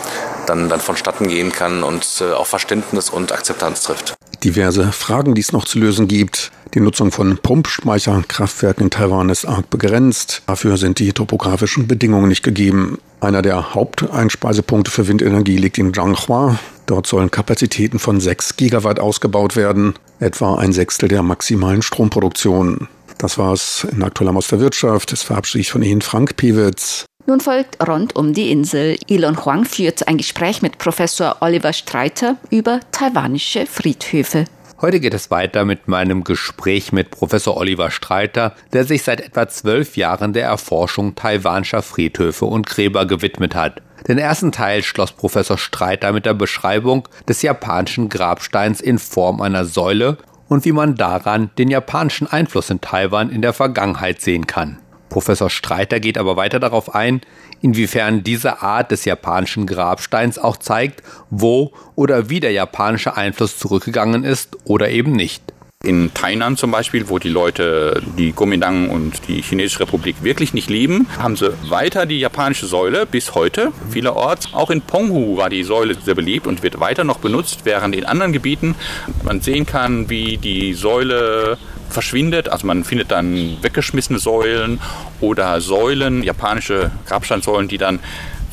dann, 0.46 0.68
dann 0.68 0.80
vonstatten 0.80 1.28
gehen 1.28 1.52
kann 1.52 1.82
und 1.82 2.04
äh, 2.20 2.32
auch 2.32 2.46
Verständnis 2.46 3.10
und 3.10 3.32
Akzeptanz 3.32 3.82
trifft. 3.82 4.14
Diverse 4.44 4.90
Fragen, 4.92 5.34
die 5.34 5.40
es 5.40 5.52
noch 5.52 5.64
zu 5.64 5.78
lösen 5.78 6.08
gibt. 6.08 6.50
Die 6.74 6.80
Nutzung 6.80 7.12
von 7.12 7.38
Pumpspeicherkraftwerken 7.38 8.84
in 8.84 8.90
Taiwan 8.90 9.28
ist 9.28 9.44
arg 9.44 9.70
begrenzt. 9.70 10.42
Dafür 10.46 10.78
sind 10.78 10.98
die 10.98 11.12
topografischen 11.12 11.86
Bedingungen 11.86 12.28
nicht 12.28 12.42
gegeben. 12.42 12.98
Einer 13.20 13.42
der 13.42 13.74
Haupteinspeisepunkte 13.74 14.90
für 14.90 15.06
Windenergie 15.06 15.58
liegt 15.58 15.78
in 15.78 15.94
Zhanghua. 15.94 16.58
Dort 16.86 17.06
sollen 17.06 17.30
Kapazitäten 17.30 17.98
von 17.98 18.20
6 18.20 18.56
Gigawatt 18.56 18.98
ausgebaut 18.98 19.54
werden, 19.54 19.94
etwa 20.18 20.56
ein 20.56 20.72
Sechstel 20.72 21.08
der 21.08 21.22
maximalen 21.22 21.82
Stromproduktion. 21.82 22.88
Das 23.18 23.38
war's 23.38 23.86
in 23.92 24.02
aktueller 24.02 24.32
Maus 24.32 24.48
der 24.48 24.58
Wirtschaft. 24.58 25.12
Es 25.12 25.22
verabschiede 25.22 25.60
ich 25.60 25.70
von 25.70 25.82
Ihnen 25.82 26.02
Frank 26.02 26.36
Piewitz. 26.36 27.04
Nun 27.26 27.40
folgt 27.40 27.86
rund 27.86 28.16
um 28.16 28.32
die 28.32 28.50
Insel. 28.50 28.98
Elon 29.08 29.44
Huang 29.44 29.64
führt 29.64 30.08
ein 30.08 30.18
Gespräch 30.18 30.60
mit 30.60 30.78
Professor 30.78 31.36
Oliver 31.40 31.72
Streiter 31.72 32.36
über 32.50 32.80
taiwanische 32.90 33.66
Friedhöfe. 33.66 34.46
Heute 34.80 34.98
geht 34.98 35.14
es 35.14 35.30
weiter 35.30 35.64
mit 35.64 35.86
meinem 35.86 36.24
Gespräch 36.24 36.90
mit 36.90 37.12
Professor 37.12 37.56
Oliver 37.56 37.92
Streiter, 37.92 38.56
der 38.72 38.84
sich 38.84 39.04
seit 39.04 39.20
etwa 39.20 39.48
zwölf 39.48 39.96
Jahren 39.96 40.32
der 40.32 40.46
Erforschung 40.46 41.14
taiwanischer 41.14 41.82
Friedhöfe 41.82 42.46
und 42.46 42.66
Gräber 42.66 43.06
gewidmet 43.06 43.54
hat. 43.54 43.80
Den 44.08 44.18
ersten 44.18 44.50
Teil 44.50 44.82
schloss 44.82 45.12
Professor 45.12 45.56
Streiter 45.56 46.12
mit 46.12 46.26
der 46.26 46.34
Beschreibung 46.34 47.06
des 47.28 47.42
japanischen 47.42 48.08
Grabsteins 48.08 48.80
in 48.80 48.98
Form 48.98 49.40
einer 49.40 49.64
Säule 49.64 50.18
und 50.48 50.64
wie 50.64 50.72
man 50.72 50.96
daran 50.96 51.50
den 51.56 51.70
japanischen 51.70 52.26
Einfluss 52.26 52.68
in 52.68 52.80
Taiwan 52.80 53.30
in 53.30 53.42
der 53.42 53.52
Vergangenheit 53.52 54.20
sehen 54.20 54.48
kann. 54.48 54.78
Professor 55.12 55.50
Streiter 55.50 56.00
geht 56.00 56.16
aber 56.16 56.36
weiter 56.36 56.58
darauf 56.58 56.94
ein, 56.94 57.20
inwiefern 57.60 58.24
diese 58.24 58.62
Art 58.62 58.90
des 58.90 59.04
japanischen 59.04 59.66
Grabsteins 59.66 60.38
auch 60.38 60.56
zeigt, 60.56 61.02
wo 61.28 61.74
oder 61.94 62.30
wie 62.30 62.40
der 62.40 62.52
japanische 62.52 63.14
Einfluss 63.14 63.58
zurückgegangen 63.58 64.24
ist 64.24 64.56
oder 64.64 64.88
eben 64.88 65.12
nicht. 65.12 65.42
In 65.84 66.14
Tainan 66.14 66.56
zum 66.56 66.70
Beispiel, 66.70 67.10
wo 67.10 67.18
die 67.18 67.28
Leute 67.28 68.00
die 68.16 68.32
Kuomintang 68.32 68.88
und 68.88 69.28
die 69.28 69.42
Chinesische 69.42 69.80
Republik 69.80 70.16
wirklich 70.22 70.54
nicht 70.54 70.70
lieben, 70.70 71.06
haben 71.18 71.36
sie 71.36 71.52
weiter 71.68 72.06
die 72.06 72.20
japanische 72.20 72.66
Säule 72.66 73.04
bis 73.04 73.34
heute 73.34 73.72
vielerorts. 73.90 74.54
Auch 74.54 74.70
in 74.70 74.80
Penghu 74.80 75.36
war 75.36 75.50
die 75.50 75.64
Säule 75.64 75.94
sehr 76.02 76.14
beliebt 76.14 76.46
und 76.46 76.62
wird 76.62 76.80
weiter 76.80 77.04
noch 77.04 77.18
benutzt, 77.18 77.62
während 77.64 77.94
in 77.96 78.06
anderen 78.06 78.32
Gebieten 78.32 78.76
man 79.24 79.42
sehen 79.42 79.66
kann, 79.66 80.08
wie 80.08 80.38
die 80.38 80.72
Säule 80.72 81.58
verschwindet. 81.92 82.48
Also 82.48 82.66
man 82.66 82.84
findet 82.84 83.10
dann 83.10 83.58
weggeschmissene 83.62 84.18
Säulen 84.18 84.80
oder 85.20 85.60
Säulen, 85.60 86.22
japanische 86.22 86.90
Grabsteinsäulen, 87.06 87.68
die 87.68 87.78
dann 87.78 88.00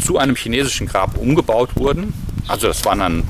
zu 0.04 0.18
einem 0.18 0.36
chinesischen 0.36 0.88
Grab 0.88 1.18
umgebaut 1.18 1.72
wurden. 1.76 2.14
Also 2.48 2.68
das 2.68 2.84
waren 2.86 3.00
dann 3.00 3.24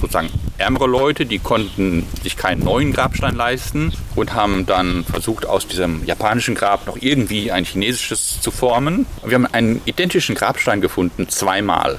sozusagen 0.00 0.30
ärmere 0.58 0.86
Leute, 0.86 1.26
die 1.26 1.38
konnten 1.38 2.06
sich 2.22 2.36
keinen 2.36 2.64
neuen 2.64 2.92
Grabstein 2.92 3.34
leisten 3.34 3.92
und 4.14 4.34
haben 4.34 4.66
dann 4.66 5.04
versucht, 5.04 5.46
aus 5.46 5.66
diesem 5.66 6.04
japanischen 6.04 6.54
Grab 6.54 6.86
noch 6.86 6.96
irgendwie 7.00 7.50
ein 7.50 7.64
chinesisches 7.64 8.40
zu 8.40 8.50
formen. 8.50 9.06
Wir 9.24 9.34
haben 9.34 9.46
einen 9.46 9.80
identischen 9.84 10.34
Grabstein 10.34 10.80
gefunden, 10.80 11.28
zweimal. 11.28 11.98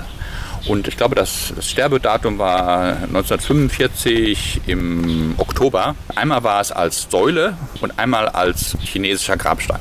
Und 0.67 0.87
ich 0.87 0.97
glaube, 0.97 1.15
das, 1.15 1.53
Sterbedatum 1.61 2.37
war 2.37 2.97
1945 3.03 4.61
im 4.67 5.35
Oktober. 5.37 5.95
Einmal 6.15 6.43
war 6.43 6.61
es 6.61 6.71
als 6.71 7.07
Säule 7.09 7.57
und 7.81 7.97
einmal 7.97 8.27
als 8.27 8.77
chinesischer 8.81 9.37
Grabstein. 9.37 9.79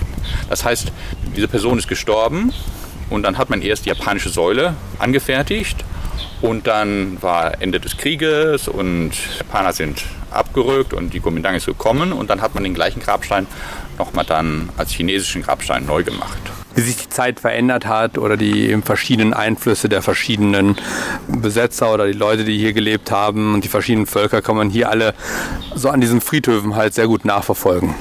Das 0.48 0.64
heißt, 0.64 0.92
diese 1.36 1.48
Person 1.48 1.78
ist 1.78 1.88
gestorben 1.88 2.52
und 3.10 3.22
dann 3.22 3.38
hat 3.38 3.50
man 3.50 3.62
erst 3.62 3.84
die 3.86 3.90
japanische 3.90 4.28
Säule 4.28 4.74
angefertigt 4.98 5.84
und 6.40 6.66
dann 6.66 7.20
war 7.22 7.60
Ende 7.60 7.80
des 7.80 7.96
Krieges 7.96 8.68
und 8.68 9.12
Japaner 9.38 9.72
sind 9.72 10.04
abgerückt 10.30 10.92
und 10.92 11.12
die 11.12 11.20
Kuomintang 11.20 11.54
ist 11.54 11.66
gekommen 11.66 12.12
und 12.12 12.30
dann 12.30 12.40
hat 12.40 12.54
man 12.54 12.64
den 12.64 12.74
gleichen 12.74 13.00
Grabstein 13.00 13.46
nochmal 13.98 14.24
dann 14.24 14.68
als 14.76 14.92
chinesischen 14.92 15.42
Grabstein 15.42 15.86
neu 15.86 16.04
gemacht. 16.04 16.38
Wie 16.78 16.82
sich 16.82 16.96
die 16.96 17.08
Zeit 17.08 17.40
verändert 17.40 17.86
hat 17.86 18.18
oder 18.18 18.36
die 18.36 18.80
verschiedenen 18.84 19.34
Einflüsse 19.34 19.88
der 19.88 20.00
verschiedenen 20.00 20.76
Besetzer 21.26 21.92
oder 21.92 22.06
die 22.06 22.12
Leute, 22.12 22.44
die 22.44 22.56
hier 22.56 22.72
gelebt 22.72 23.10
haben 23.10 23.54
und 23.54 23.64
die 23.64 23.68
verschiedenen 23.68 24.06
Völker 24.06 24.42
kann 24.42 24.54
man 24.54 24.70
hier 24.70 24.88
alle 24.88 25.12
so 25.74 25.88
an 25.88 26.00
diesen 26.00 26.20
Friedhöfen 26.20 26.76
halt 26.76 26.94
sehr 26.94 27.08
gut 27.08 27.24
nachverfolgen. 27.24 27.96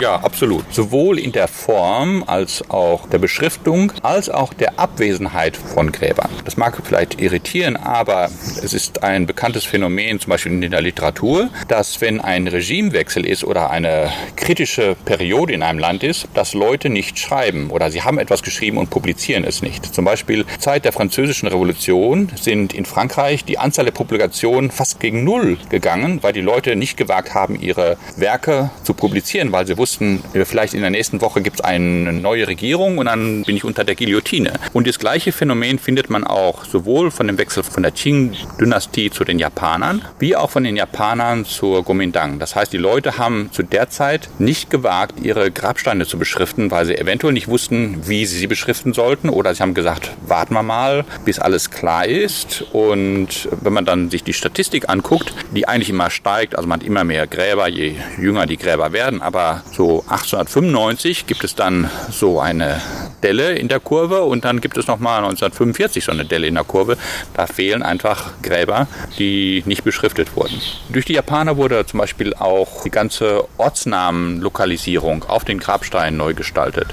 Ja, 0.00 0.14
absolut. 0.14 0.72
Sowohl 0.72 1.18
in 1.18 1.32
der 1.32 1.48
Form 1.48 2.22
als 2.24 2.62
auch 2.70 3.08
der 3.08 3.18
Beschriftung, 3.18 3.92
als 4.02 4.30
auch 4.30 4.54
der 4.54 4.78
Abwesenheit 4.78 5.56
von 5.56 5.90
Gräbern. 5.90 6.30
Das 6.44 6.56
mag 6.56 6.78
vielleicht 6.84 7.20
irritieren, 7.20 7.76
aber 7.76 8.30
es 8.62 8.72
ist 8.74 9.02
ein 9.02 9.26
bekanntes 9.26 9.64
Phänomen, 9.64 10.20
zum 10.20 10.30
Beispiel 10.30 10.52
in 10.52 10.70
der 10.70 10.82
Literatur, 10.82 11.50
dass 11.66 12.00
wenn 12.00 12.20
ein 12.20 12.46
Regimewechsel 12.46 13.26
ist 13.26 13.42
oder 13.42 13.70
eine 13.70 14.12
kritische 14.36 14.94
Periode 15.04 15.52
in 15.52 15.64
einem 15.64 15.80
Land 15.80 16.04
ist, 16.04 16.28
dass 16.32 16.54
Leute 16.54 16.90
nicht 16.90 17.18
schreiben 17.18 17.70
oder 17.70 17.90
sie 17.90 18.02
haben 18.02 18.18
etwas 18.18 18.44
geschrieben 18.44 18.78
und 18.78 18.90
publizieren 18.90 19.42
es 19.42 19.62
nicht. 19.62 19.92
Zum 19.92 20.04
Beispiel 20.04 20.44
Zeit 20.60 20.84
der 20.84 20.92
Französischen 20.92 21.48
Revolution 21.48 22.30
sind 22.40 22.72
in 22.72 22.84
Frankreich 22.84 23.44
die 23.44 23.58
Anzahl 23.58 23.86
der 23.86 23.92
Publikationen 23.92 24.70
fast 24.70 25.00
gegen 25.00 25.24
Null 25.24 25.58
gegangen, 25.70 26.22
weil 26.22 26.32
die 26.32 26.40
Leute 26.40 26.76
nicht 26.76 26.96
gewagt 26.96 27.34
haben, 27.34 27.60
ihre 27.60 27.96
Werke 28.16 28.70
zu 28.84 28.94
publizieren, 28.94 29.50
weil 29.50 29.66
sie 29.66 29.76
wussten, 29.76 29.87
wussten, 29.88 30.22
vielleicht 30.44 30.74
in 30.74 30.82
der 30.82 30.90
nächsten 30.90 31.22
Woche 31.22 31.40
gibt 31.40 31.60
es 31.60 31.64
eine 31.64 32.12
neue 32.12 32.46
Regierung 32.46 32.98
und 32.98 33.06
dann 33.06 33.42
bin 33.44 33.56
ich 33.56 33.64
unter 33.64 33.84
der 33.84 33.94
Guillotine. 33.94 34.52
Und 34.74 34.86
das 34.86 34.98
gleiche 34.98 35.32
Phänomen 35.32 35.78
findet 35.78 36.10
man 36.10 36.24
auch 36.24 36.66
sowohl 36.66 37.10
von 37.10 37.26
dem 37.26 37.38
Wechsel 37.38 37.62
von 37.62 37.82
der 37.82 37.92
Qing-Dynastie 37.92 39.10
zu 39.10 39.24
den 39.24 39.38
Japanern, 39.38 40.02
wie 40.18 40.36
auch 40.36 40.50
von 40.50 40.64
den 40.64 40.76
Japanern 40.76 41.46
zur 41.46 41.84
Kuomintang. 41.84 42.38
Das 42.38 42.54
heißt, 42.54 42.70
die 42.72 42.78
Leute 42.78 43.16
haben 43.16 43.48
zu 43.50 43.62
der 43.62 43.88
Zeit 43.88 44.28
nicht 44.38 44.68
gewagt, 44.68 45.20
ihre 45.22 45.50
Grabsteine 45.50 46.04
zu 46.04 46.18
beschriften, 46.18 46.70
weil 46.70 46.84
sie 46.84 46.98
eventuell 46.98 47.32
nicht 47.32 47.48
wussten, 47.48 48.06
wie 48.06 48.26
sie 48.26 48.36
sie 48.36 48.46
beschriften 48.46 48.92
sollten. 48.92 49.30
Oder 49.30 49.54
sie 49.54 49.62
haben 49.62 49.74
gesagt, 49.74 50.10
warten 50.26 50.52
wir 50.52 50.62
mal, 50.62 51.06
bis 51.24 51.38
alles 51.38 51.70
klar 51.70 52.06
ist. 52.06 52.62
Und 52.72 53.48
wenn 53.62 53.72
man 53.72 53.86
dann 53.86 54.10
sich 54.10 54.22
die 54.22 54.34
Statistik 54.34 54.90
anguckt, 54.90 55.32
die 55.54 55.66
eigentlich 55.66 55.90
immer 55.90 56.10
steigt, 56.10 56.56
also 56.56 56.68
man 56.68 56.80
hat 56.80 56.86
immer 56.86 57.04
mehr 57.04 57.26
Gräber, 57.26 57.68
je 57.68 57.94
jünger 58.20 58.44
die 58.44 58.58
Gräber 58.58 58.92
werden, 58.92 59.22
aber 59.22 59.62
so 59.78 60.00
1895 60.08 61.28
gibt 61.28 61.44
es 61.44 61.54
dann 61.54 61.88
so 62.10 62.40
eine 62.40 62.80
Delle 63.22 63.52
in 63.52 63.68
der 63.68 63.78
Kurve 63.78 64.22
und 64.22 64.44
dann 64.44 64.60
gibt 64.60 64.76
es 64.76 64.88
nochmal 64.88 65.18
1945 65.18 66.04
so 66.04 66.10
eine 66.10 66.24
Delle 66.24 66.48
in 66.48 66.56
der 66.56 66.64
Kurve. 66.64 66.96
Da 67.34 67.46
fehlen 67.46 67.84
einfach 67.84 68.32
Gräber, 68.42 68.88
die 69.20 69.62
nicht 69.66 69.84
beschriftet 69.84 70.34
wurden. 70.34 70.60
Durch 70.88 71.04
die 71.04 71.12
Japaner 71.12 71.56
wurde 71.56 71.86
zum 71.86 72.00
Beispiel 72.00 72.34
auch 72.34 72.82
die 72.82 72.90
ganze 72.90 73.44
Ortsnamenlokalisierung 73.56 75.22
auf 75.28 75.44
den 75.44 75.60
Grabsteinen 75.60 76.16
neu 76.16 76.34
gestaltet. 76.34 76.88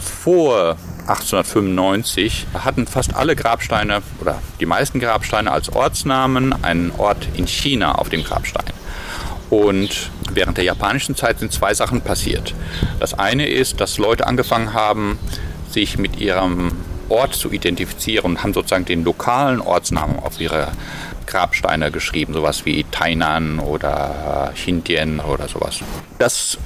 Vor 0.00 0.76
1895 1.08 2.46
hatten 2.62 2.86
fast 2.86 3.16
alle 3.16 3.34
Grabsteine 3.34 4.02
oder 4.20 4.40
die 4.60 4.66
meisten 4.66 5.00
Grabsteine 5.00 5.50
als 5.50 5.68
Ortsnamen 5.72 6.52
einen 6.62 6.92
Ort 6.96 7.26
in 7.34 7.48
China 7.48 7.96
auf 7.96 8.08
dem 8.08 8.22
Grabstein. 8.22 8.79
Und 9.50 10.10
während 10.32 10.56
der 10.56 10.64
japanischen 10.64 11.16
Zeit 11.16 11.40
sind 11.40 11.52
zwei 11.52 11.74
Sachen 11.74 12.00
passiert. 12.00 12.54
Das 13.00 13.14
eine 13.14 13.48
ist, 13.48 13.80
dass 13.80 13.98
Leute 13.98 14.26
angefangen 14.26 14.72
haben, 14.72 15.18
sich 15.70 15.98
mit 15.98 16.20
ihrem 16.20 16.72
Ort 17.08 17.34
zu 17.34 17.50
identifizieren 17.50 18.32
und 18.32 18.42
haben 18.42 18.54
sozusagen 18.54 18.84
den 18.84 19.04
lokalen 19.04 19.60
Ortsnamen 19.60 20.18
auf 20.20 20.40
ihre 20.40 20.68
Grabsteine 21.26 21.90
geschrieben, 21.90 22.32
sowas 22.32 22.64
wie 22.64 22.84
Tainan 22.90 23.58
oder 23.58 24.52
Xindian 24.54 25.20
oder 25.20 25.48
sowas. 25.48 25.80
Das 26.18 26.58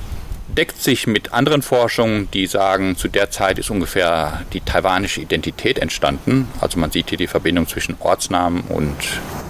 deckt 0.48 0.80
sich 0.80 1.06
mit 1.06 1.32
anderen 1.32 1.62
Forschungen, 1.62 2.30
die 2.32 2.46
sagen, 2.46 2.96
zu 2.96 3.08
der 3.08 3.30
Zeit 3.30 3.58
ist 3.58 3.70
ungefähr 3.70 4.42
die 4.52 4.60
taiwanische 4.60 5.20
Identität 5.20 5.78
entstanden. 5.78 6.48
Also 6.60 6.78
man 6.78 6.90
sieht 6.90 7.08
hier 7.08 7.18
die 7.18 7.26
Verbindung 7.26 7.66
zwischen 7.66 7.96
Ortsnamen 8.00 8.62
und 8.68 8.96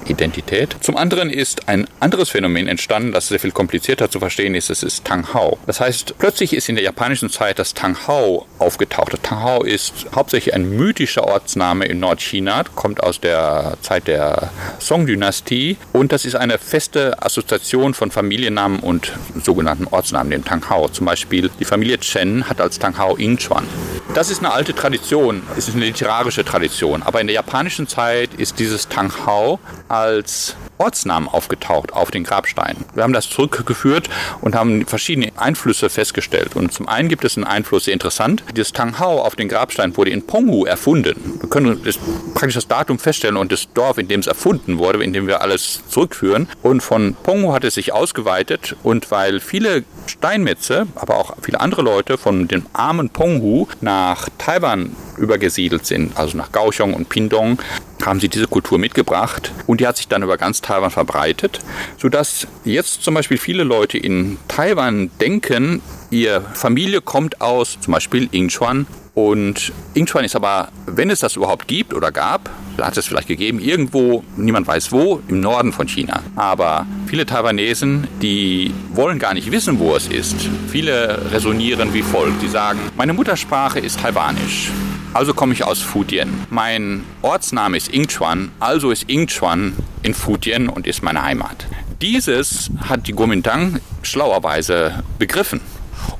Identität. 0.06 0.76
Zum 0.80 0.96
anderen 0.96 1.30
ist 1.30 1.68
ein 1.68 1.86
anderes 2.00 2.30
Phänomen 2.30 2.68
entstanden, 2.68 3.12
das 3.12 3.28
sehr 3.28 3.40
viel 3.40 3.52
komplizierter 3.52 4.10
zu 4.10 4.20
verstehen 4.20 4.54
ist. 4.54 4.70
Das 4.70 4.82
ist 4.82 5.04
Tang 5.04 5.32
Hao. 5.32 5.58
Das 5.66 5.80
heißt, 5.80 6.14
plötzlich 6.18 6.52
ist 6.52 6.68
in 6.68 6.74
der 6.74 6.84
japanischen 6.84 7.30
Zeit 7.30 7.58
das 7.58 7.74
Tang 7.74 7.96
Hao 8.06 8.46
aufgetaucht. 8.58 9.12
Tang 9.22 9.42
Hao 9.42 9.62
ist 9.62 10.06
hauptsächlich 10.14 10.54
ein 10.54 10.76
mythischer 10.76 11.24
Ortsname 11.24 11.86
in 11.86 12.00
Nordchina, 12.00 12.64
kommt 12.74 13.02
aus 13.02 13.20
der 13.20 13.76
Zeit 13.80 14.08
der 14.08 14.50
Song-Dynastie 14.80 15.76
und 15.92 16.12
das 16.12 16.24
ist 16.24 16.34
eine 16.34 16.58
feste 16.58 17.22
Assoziation 17.22 17.94
von 17.94 18.10
Familiennamen 18.10 18.80
und 18.80 19.12
sogenannten 19.42 19.86
Ortsnamen, 19.86 20.30
dem 20.30 20.44
Tang 20.44 20.68
Hao. 20.68 20.88
Zum 20.88 21.06
Beispiel 21.06 21.50
die 21.60 21.64
Familie 21.64 21.98
Chen 21.98 22.48
hat 22.48 22.60
als 22.60 22.78
Tang 22.78 22.98
Hao 22.98 23.16
Ingchuan. 23.16 23.66
Das 24.14 24.30
ist 24.30 24.38
eine 24.38 24.52
alte 24.52 24.74
Tradition, 24.74 25.42
es 25.56 25.68
ist 25.68 25.74
eine 25.74 25.86
literarische 25.86 26.44
Tradition, 26.44 27.02
aber 27.02 27.20
in 27.20 27.26
der 27.26 27.34
japanischen 27.34 27.88
Zeit 27.88 28.34
ist 28.34 28.58
dieses 28.58 28.88
Tang 28.88 29.12
Hao 29.26 29.58
als 29.94 30.56
Ortsnamen 30.78 31.28
aufgetaucht 31.28 31.92
auf 31.92 32.10
den 32.10 32.24
Grabsteinen. 32.24 32.84
Wir 32.94 33.02
haben 33.02 33.12
das 33.12 33.28
zurückgeführt 33.28 34.08
und 34.40 34.54
haben 34.54 34.86
verschiedene 34.86 35.32
Einflüsse 35.36 35.88
festgestellt. 35.88 36.56
Und 36.56 36.72
zum 36.72 36.88
einen 36.88 37.08
gibt 37.08 37.24
es 37.24 37.36
einen 37.36 37.46
Einfluss, 37.46 37.84
sehr 37.84 37.94
interessant. 37.94 38.42
Das 38.54 38.72
Tang 38.72 38.98
Hao 38.98 39.20
auf 39.20 39.36
den 39.36 39.48
Grabsteinen 39.48 39.96
wurde 39.96 40.10
in 40.10 40.26
Penghu 40.26 40.64
erfunden. 40.64 41.38
Wir 41.40 41.48
können 41.48 41.80
das, 41.84 41.98
praktisch 42.34 42.54
das 42.54 42.68
Datum 42.68 42.98
feststellen 42.98 43.36
und 43.36 43.52
das 43.52 43.72
Dorf, 43.72 43.98
in 43.98 44.08
dem 44.08 44.20
es 44.20 44.26
erfunden 44.26 44.78
wurde, 44.78 45.02
in 45.02 45.12
dem 45.12 45.26
wir 45.26 45.42
alles 45.42 45.82
zurückführen. 45.88 46.48
Und 46.62 46.82
von 46.82 47.16
Penghu 47.22 47.52
hat 47.52 47.64
es 47.64 47.74
sich 47.74 47.92
ausgeweitet 47.92 48.76
und 48.82 49.10
weil 49.10 49.40
viele 49.40 49.84
Steinmetze, 50.06 50.86
aber 50.94 51.16
auch 51.16 51.36
viele 51.42 51.60
andere 51.60 51.82
Leute 51.82 52.18
von 52.18 52.48
dem 52.48 52.66
armen 52.72 53.10
Penghu 53.10 53.66
nach 53.80 54.28
Taiwan 54.38 54.94
übergesiedelt 55.16 55.86
sind, 55.86 56.16
also 56.16 56.36
nach 56.36 56.52
Kaohsiung 56.52 56.94
und 56.94 57.08
Pindong, 57.08 57.58
haben 58.04 58.20
sie 58.20 58.28
diese 58.28 58.46
Kultur 58.46 58.78
mitgebracht 58.78 59.52
und 59.66 59.80
die 59.80 59.86
hat 59.86 59.96
sich 59.96 60.08
dann 60.08 60.22
über 60.22 60.36
ganz 60.36 60.60
Taiwan 60.64 60.90
verbreitet, 60.90 61.60
sodass 61.98 62.46
jetzt 62.64 63.02
zum 63.02 63.14
Beispiel 63.14 63.38
viele 63.38 63.64
Leute 63.64 63.98
in 63.98 64.38
Taiwan 64.48 65.10
denken, 65.20 65.80
Ihre 66.10 66.42
Familie 66.54 67.00
kommt 67.00 67.40
aus 67.40 67.78
zum 67.80 67.92
Beispiel 67.92 68.28
Inchuan 68.32 68.86
und 69.14 69.72
Inchuan 69.94 70.24
ist 70.24 70.34
aber, 70.34 70.68
wenn 70.86 71.08
es 71.08 71.20
das 71.20 71.36
überhaupt 71.36 71.68
gibt 71.68 71.94
oder 71.94 72.10
gab, 72.10 72.50
hat 72.80 72.96
es 72.96 73.06
vielleicht 73.06 73.28
gegeben, 73.28 73.60
irgendwo, 73.60 74.24
niemand 74.36 74.66
weiß 74.66 74.90
wo, 74.90 75.22
im 75.28 75.38
Norden 75.38 75.72
von 75.72 75.86
China. 75.86 76.20
Aber 76.34 76.84
viele 77.06 77.24
Taiwanesen, 77.24 78.08
die 78.20 78.74
wollen 78.92 79.20
gar 79.20 79.32
nicht 79.34 79.52
wissen, 79.52 79.78
wo 79.78 79.94
es 79.94 80.08
ist. 80.08 80.36
Viele 80.68 81.30
resonieren 81.30 81.94
wie 81.94 82.02
folgt. 82.02 82.42
Die 82.42 82.48
sagen, 82.48 82.80
meine 82.96 83.12
Muttersprache 83.12 83.78
ist 83.78 84.00
Taiwanisch. 84.00 84.70
Also 85.12 85.32
komme 85.32 85.52
ich 85.52 85.62
aus 85.62 85.80
Fujian. 85.80 86.28
Mein 86.50 87.04
Ortsname 87.22 87.76
ist 87.76 87.94
Ingchuan, 87.94 88.50
also 88.58 88.90
ist 88.90 89.08
Ingchuan 89.08 89.74
in 90.04 90.14
Fujian 90.14 90.68
und 90.68 90.86
ist 90.86 91.02
meine 91.02 91.22
Heimat. 91.22 91.66
Dieses 92.00 92.70
hat 92.88 93.08
die 93.08 93.12
Kuomintang 93.12 93.80
schlauerweise 94.02 95.02
begriffen 95.18 95.60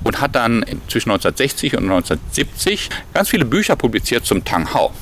und 0.02 0.20
hat 0.20 0.34
dann 0.34 0.64
zwischen 0.88 1.10
1960 1.10 1.76
und 1.76 1.84
1970 1.84 2.88
ganz 3.12 3.28
viele 3.28 3.44
Bücher 3.44 3.76
publiziert 3.76 4.24
zum 4.24 4.44
Tang 4.44 4.72
Hao 4.72 4.92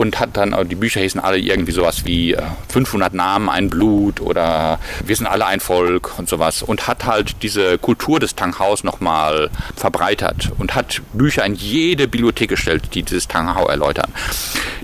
und 0.00 0.18
hat 0.18 0.38
dann, 0.38 0.56
die 0.66 0.76
Bücher 0.76 1.02
hießen 1.02 1.20
alle 1.20 1.36
irgendwie 1.36 1.72
sowas 1.72 2.06
wie 2.06 2.34
500 2.70 3.12
äh, 3.12 3.16
Namen, 3.18 3.50
ein 3.50 3.68
Blut 3.68 4.22
oder 4.22 4.78
wir 5.04 5.14
sind 5.14 5.26
alle 5.26 5.44
ein 5.44 5.60
Volk 5.60 6.18
und 6.18 6.26
sowas 6.26 6.62
und 6.62 6.88
hat 6.88 7.04
halt 7.04 7.42
diese 7.42 7.76
Kultur 7.76 8.18
des 8.18 8.34
Tanghaus 8.34 8.82
nochmal 8.82 9.50
verbreitert 9.76 10.52
und 10.56 10.74
hat 10.74 11.02
Bücher 11.12 11.44
in 11.44 11.54
jede 11.54 12.08
Bibliothek 12.08 12.48
gestellt, 12.48 12.94
die 12.94 13.02
dieses 13.02 13.28
Tanghau 13.28 13.68
erläutern. 13.68 14.10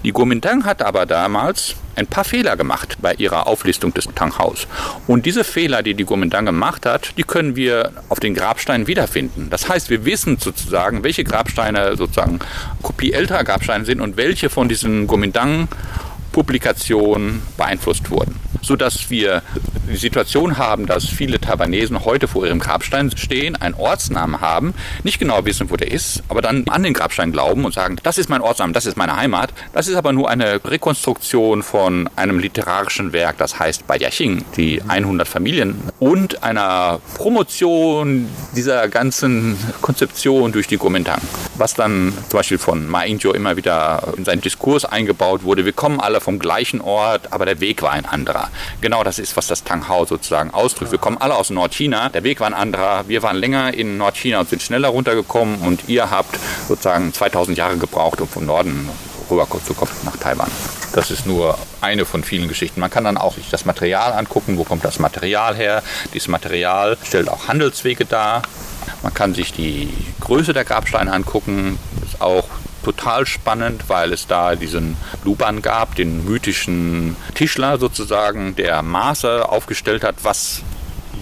Die 0.04 0.12
Kuomintang 0.12 0.66
hat 0.66 0.82
aber 0.82 1.06
damals 1.06 1.76
ein 1.96 2.06
paar 2.06 2.24
Fehler 2.24 2.56
gemacht 2.56 2.98
bei 3.00 3.14
ihrer 3.14 3.46
Auflistung 3.46 3.92
des 3.94 4.06
Tanghaus. 4.14 4.66
Und 5.06 5.26
diese 5.26 5.44
Fehler, 5.44 5.82
die 5.82 5.94
die 5.94 6.04
Kuomintang 6.04 6.44
gemacht 6.44 6.86
hat, 6.86 7.14
die 7.16 7.22
können 7.22 7.56
wir 7.56 7.92
auf 8.08 8.20
den 8.20 8.34
Grabsteinen 8.34 8.86
wiederfinden. 8.86 9.48
Das 9.50 9.68
heißt, 9.68 9.90
wir 9.90 10.04
wissen 10.04 10.38
sozusagen, 10.38 11.02
welche 11.02 11.24
Grabsteine 11.24 11.96
sozusagen 11.96 12.38
Kopie 12.82 13.12
älterer 13.12 13.44
Grabsteine 13.44 13.84
sind 13.84 14.00
und 14.00 14.16
welche 14.16 14.50
von 14.50 14.68
diesen 14.68 15.05
Kuomintang 15.06 15.70
Kuomintang-Publikationen 16.36 17.42
beeinflusst 17.56 18.10
wurden 18.10 18.38
sodass 18.66 19.10
wir 19.10 19.42
die 19.88 19.96
Situation 19.96 20.58
haben, 20.58 20.86
dass 20.86 21.06
viele 21.06 21.40
Taiwanesen 21.40 22.04
heute 22.04 22.26
vor 22.26 22.44
ihrem 22.46 22.58
Grabstein 22.58 23.16
stehen, 23.16 23.54
einen 23.54 23.74
Ortsnamen 23.74 24.40
haben, 24.40 24.74
nicht 25.04 25.20
genau 25.20 25.44
wissen, 25.44 25.70
wo 25.70 25.76
der 25.76 25.90
ist, 25.90 26.24
aber 26.28 26.42
dann 26.42 26.64
an 26.68 26.82
den 26.82 26.92
Grabstein 26.92 27.30
glauben 27.30 27.64
und 27.64 27.72
sagen, 27.72 27.96
das 28.02 28.18
ist 28.18 28.28
mein 28.28 28.40
Ortsname, 28.40 28.72
das 28.72 28.86
ist 28.86 28.96
meine 28.96 29.16
Heimat. 29.16 29.52
Das 29.72 29.86
ist 29.86 29.94
aber 29.94 30.12
nur 30.12 30.28
eine 30.28 30.60
Rekonstruktion 30.64 31.62
von 31.62 32.10
einem 32.16 32.40
literarischen 32.40 33.12
Werk, 33.12 33.38
das 33.38 33.58
heißt 33.58 33.86
Bei 33.86 33.98
Xing, 33.98 34.44
die 34.56 34.82
100 34.86 35.28
Familien 35.28 35.80
und 36.00 36.42
einer 36.42 37.00
Promotion 37.16 38.28
dieser 38.56 38.88
ganzen 38.88 39.56
Konzeption 39.80 40.50
durch 40.50 40.66
die 40.66 40.76
Kuomintang, 40.76 41.20
was 41.56 41.74
dann 41.74 42.12
zum 42.28 42.38
Beispiel 42.38 42.58
von 42.58 42.88
Ma 42.88 43.04
Ying-jeou 43.04 43.32
immer 43.32 43.56
wieder 43.56 44.02
in 44.16 44.24
seinen 44.24 44.40
Diskurs 44.40 44.84
eingebaut 44.84 45.44
wurde. 45.44 45.64
Wir 45.64 45.72
kommen 45.72 46.00
alle 46.00 46.20
vom 46.26 46.40
gleichen 46.40 46.80
Ort, 46.80 47.32
aber 47.32 47.46
der 47.46 47.60
Weg 47.60 47.82
war 47.82 47.92
ein 47.92 48.04
anderer. 48.04 48.50
Genau 48.80 49.04
das 49.04 49.20
ist, 49.20 49.36
was 49.36 49.46
das 49.46 49.62
Tang 49.62 49.86
Hao 49.86 50.04
sozusagen 50.06 50.50
ausdrückt. 50.50 50.90
Wir 50.90 50.98
kommen 50.98 51.18
alle 51.18 51.36
aus 51.36 51.50
Nordchina. 51.50 52.08
Der 52.08 52.24
Weg 52.24 52.40
war 52.40 52.48
ein 52.48 52.54
anderer. 52.54 53.04
Wir 53.06 53.22
waren 53.22 53.36
länger 53.36 53.72
in 53.72 53.96
Nordchina 53.96 54.40
und 54.40 54.48
sind 54.48 54.60
schneller 54.60 54.88
runtergekommen. 54.88 55.60
Und 55.60 55.88
ihr 55.88 56.10
habt 56.10 56.36
sozusagen 56.66 57.14
2000 57.14 57.56
Jahre 57.56 57.76
gebraucht, 57.76 58.20
um 58.20 58.26
vom 58.26 58.44
Norden 58.44 58.90
rüber 59.30 59.46
zu 59.64 59.74
kommen 59.74 59.92
nach 60.04 60.16
Taiwan. 60.16 60.50
Das 60.94 61.12
ist 61.12 61.26
nur 61.26 61.56
eine 61.80 62.04
von 62.04 62.24
vielen 62.24 62.48
Geschichten. 62.48 62.80
Man 62.80 62.90
kann 62.90 63.04
dann 63.04 63.18
auch 63.18 63.36
sich 63.36 63.48
das 63.48 63.64
Material 63.64 64.12
angucken. 64.12 64.58
Wo 64.58 64.64
kommt 64.64 64.84
das 64.84 64.98
Material 64.98 65.54
her? 65.54 65.84
Dieses 66.12 66.26
Material 66.26 66.98
stellt 67.04 67.28
auch 67.28 67.46
Handelswege 67.46 68.04
dar. 68.04 68.42
Man 69.04 69.14
kann 69.14 69.32
sich 69.32 69.52
die 69.52 69.94
Größe 70.20 70.52
der 70.52 70.64
Grabsteine 70.64 71.12
angucken. 71.12 71.78
Ist 72.04 72.20
auch 72.20 72.48
total 72.86 73.26
spannend, 73.26 73.88
weil 73.88 74.12
es 74.12 74.28
da 74.28 74.54
diesen 74.54 74.96
Luban 75.24 75.60
gab, 75.60 75.96
den 75.96 76.24
mythischen 76.24 77.16
Tischler 77.34 77.78
sozusagen, 77.78 78.54
der 78.54 78.80
Maße 78.82 79.48
aufgestellt 79.48 80.04
hat, 80.04 80.14
was 80.22 80.62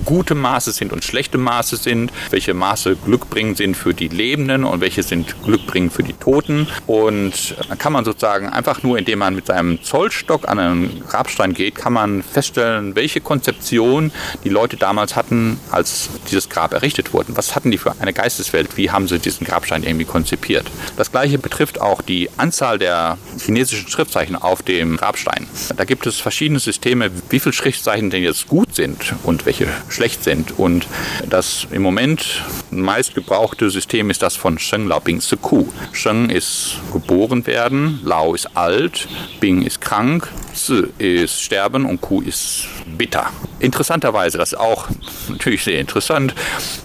gute 0.05 0.35
Maße 0.35 0.73
sind 0.73 0.93
und 0.93 1.05
schlechte 1.05 1.39
Maße 1.39 1.77
sind, 1.77 2.13
welche 2.31 2.55
Maße 2.55 2.97
glückbringend 3.05 3.57
sind 3.57 3.77
für 3.77 3.95
die 3.95 4.09
Lebenden 4.09 4.65
und 4.65 4.81
welche 4.81 5.03
sind 5.03 5.35
glückbringend 5.45 5.93
für 5.93 6.03
die 6.03 6.13
Toten. 6.13 6.67
Und 6.87 7.57
dann 7.69 7.79
kann 7.79 7.93
man 7.93 8.05
sozusagen 8.05 8.49
einfach 8.49 8.83
nur, 8.83 8.99
indem 8.99 9.21
man 9.21 9.35
mit 9.35 9.47
seinem 9.47 9.83
Zollstock 9.83 10.49
an 10.49 10.59
einen 10.59 11.05
Grabstein 11.09 11.55
geht, 11.55 11.75
kann 11.75 11.93
man 11.93 12.23
feststellen, 12.23 12.97
welche 12.97 13.21
Konzeption 13.21 14.13
die 14.45 14.49
Leute 14.49 14.77
damals 14.77 15.17
hatten, 15.17 15.59
als 15.71 16.11
dieses 16.31 16.49
Grab 16.49 16.73
errichtet 16.73 17.13
wurde. 17.13 17.37
Was 17.37 17.55
hatten 17.55 17.71
die 17.71 17.79
für 17.79 17.95
eine 18.01 18.13
Geisteswelt? 18.13 18.77
Wie 18.77 18.91
haben 18.91 19.09
sie 19.09 19.19
diesen 19.19 19.47
Grabstein 19.47 19.83
irgendwie 19.83 20.05
konzipiert? 20.05 20.71
Das 20.97 21.11
gleiche 21.11 21.39
betrifft 21.39 21.81
auch 21.81 22.03
die 22.03 22.29
Anzahl 22.37 22.79
der 22.79 23.19
chinesischen 23.43 23.89
Schriftzeichen 23.89 24.37
auf 24.37 24.63
dem 24.63 24.97
Grabstein. 24.97 25.47
Da 25.77 25.85
gibt 25.85 26.07
es 26.07 26.21
verschiedene 26.21 26.61
Systeme, 26.61 27.11
wie 27.31 27.41
viele 27.41 27.53
Schriftzeichen 27.53 28.11
denn 28.11 28.23
jetzt 28.23 28.49
gut 28.49 28.75
sind 28.75 29.15
und 29.25 29.47
welche 29.47 29.69
schlecht 29.95 30.25
sind. 30.25 30.59
Und 30.59 30.87
das 31.29 31.67
im 31.71 31.83
Moment 31.83 32.43
meist 32.71 33.15
gebrauchte 33.15 33.71
System 33.71 34.11
ist 34.11 34.23
das 34.23 34.37
von 34.37 34.59
Sheng 34.59 34.87
Lao 34.89 35.01
Bing 35.01 35.21
Se 35.21 35.37
Ku. 35.37 35.67
Sheng 35.93 36.31
ist 36.31 36.77
geboren 36.93 37.47
werden, 37.47 38.01
Lao 38.03 38.35
ist 38.35 38.57
alt, 38.57 39.09
Bing 39.41 39.63
ist 39.63 39.81
krank, 39.81 40.29
Se 40.53 40.91
ist 40.99 41.41
sterben 41.41 41.85
und 41.85 42.01
Ku 42.01 42.21
ist 42.21 42.67
bitter. 42.99 43.31
Interessanterweise, 43.61 44.39
das 44.39 44.53
ist 44.53 44.59
auch 44.59 44.89
natürlich 45.29 45.65
sehr 45.65 45.79
interessant, 45.79 46.35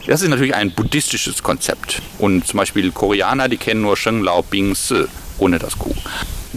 das 0.08 0.22
ist 0.22 0.30
natürlich 0.30 0.56
ein 0.56 0.72
buddhistisches 0.72 1.44
Konzept. 1.44 2.02
Und 2.20 2.48
zum 2.48 2.58
Beispiel 2.58 2.92
Koreaner, 2.92 3.50
die 3.50 3.58
kennen 3.58 3.82
nur 3.82 3.98
Sheng 3.98 4.22
Lao 4.22 4.44
Bing 4.44 4.76
Se 4.76 5.08
ohne 5.40 5.58
das 5.58 5.78
Ku. 5.78 5.94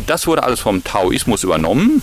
Das 0.06 0.26
wurde 0.26 0.42
alles 0.42 0.60
vom 0.60 0.82
Taoismus 0.82 1.44
übernommen 1.44 2.02